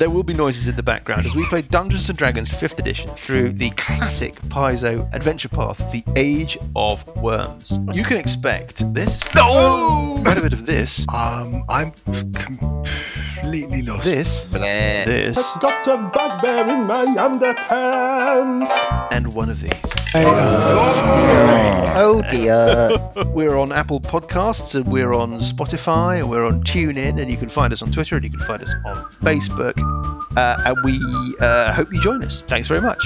There 0.00 0.08
will 0.08 0.22
be 0.22 0.32
noises 0.32 0.66
in 0.66 0.76
the 0.76 0.82
background 0.82 1.26
as 1.26 1.34
we 1.34 1.44
play 1.44 1.60
Dungeons 1.60 2.08
and 2.08 2.16
Dragons 2.16 2.50
5th 2.50 2.78
edition 2.78 3.10
through 3.10 3.52
the 3.52 3.68
classic 3.72 4.34
Paizo 4.48 5.06
adventure 5.12 5.50
path, 5.50 5.76
The 5.92 6.02
Age 6.16 6.56
of 6.74 7.06
Worms. 7.18 7.78
You 7.92 8.02
can 8.04 8.16
expect 8.16 8.94
this. 8.94 9.22
No! 9.34 10.18
Quite 10.22 10.38
a 10.38 10.40
bit 10.40 10.54
of 10.54 10.64
this. 10.64 11.04
Um, 11.12 11.64
I'm 11.68 11.92
completely 13.50 13.82
lost. 13.82 14.04
This. 14.04 14.44
This. 14.44 15.36
Got 15.60 15.86
a 15.88 15.96
bugbear 15.96 16.68
in 16.68 16.84
my 16.86 17.04
underpants. 17.06 18.70
And 19.10 19.34
one 19.34 19.50
of 19.50 19.60
these. 19.60 19.72
Oh 21.96 22.22
dear. 22.30 22.90
We're 23.34 23.56
on 23.56 23.72
Apple 23.72 24.00
Podcasts 24.00 24.74
and 24.74 24.86
we're 24.86 25.12
on 25.12 25.32
Spotify 25.40 26.18
and 26.18 26.30
we're 26.30 26.46
on 26.46 26.62
TuneIn 26.62 27.20
and 27.20 27.30
you 27.30 27.36
can 27.36 27.48
find 27.48 27.72
us 27.72 27.82
on 27.82 27.90
Twitter 27.90 28.16
and 28.16 28.24
you 28.24 28.30
can 28.30 28.40
find 28.40 28.62
us 28.62 28.74
on 28.84 28.94
Facebook. 29.22 29.74
Uh, 30.36 30.56
and 30.66 30.76
we 30.84 30.98
uh, 31.40 31.72
hope 31.72 31.92
you 31.92 32.00
join 32.00 32.22
us. 32.24 32.42
Thanks 32.42 32.68
very 32.68 32.80
much. 32.80 33.04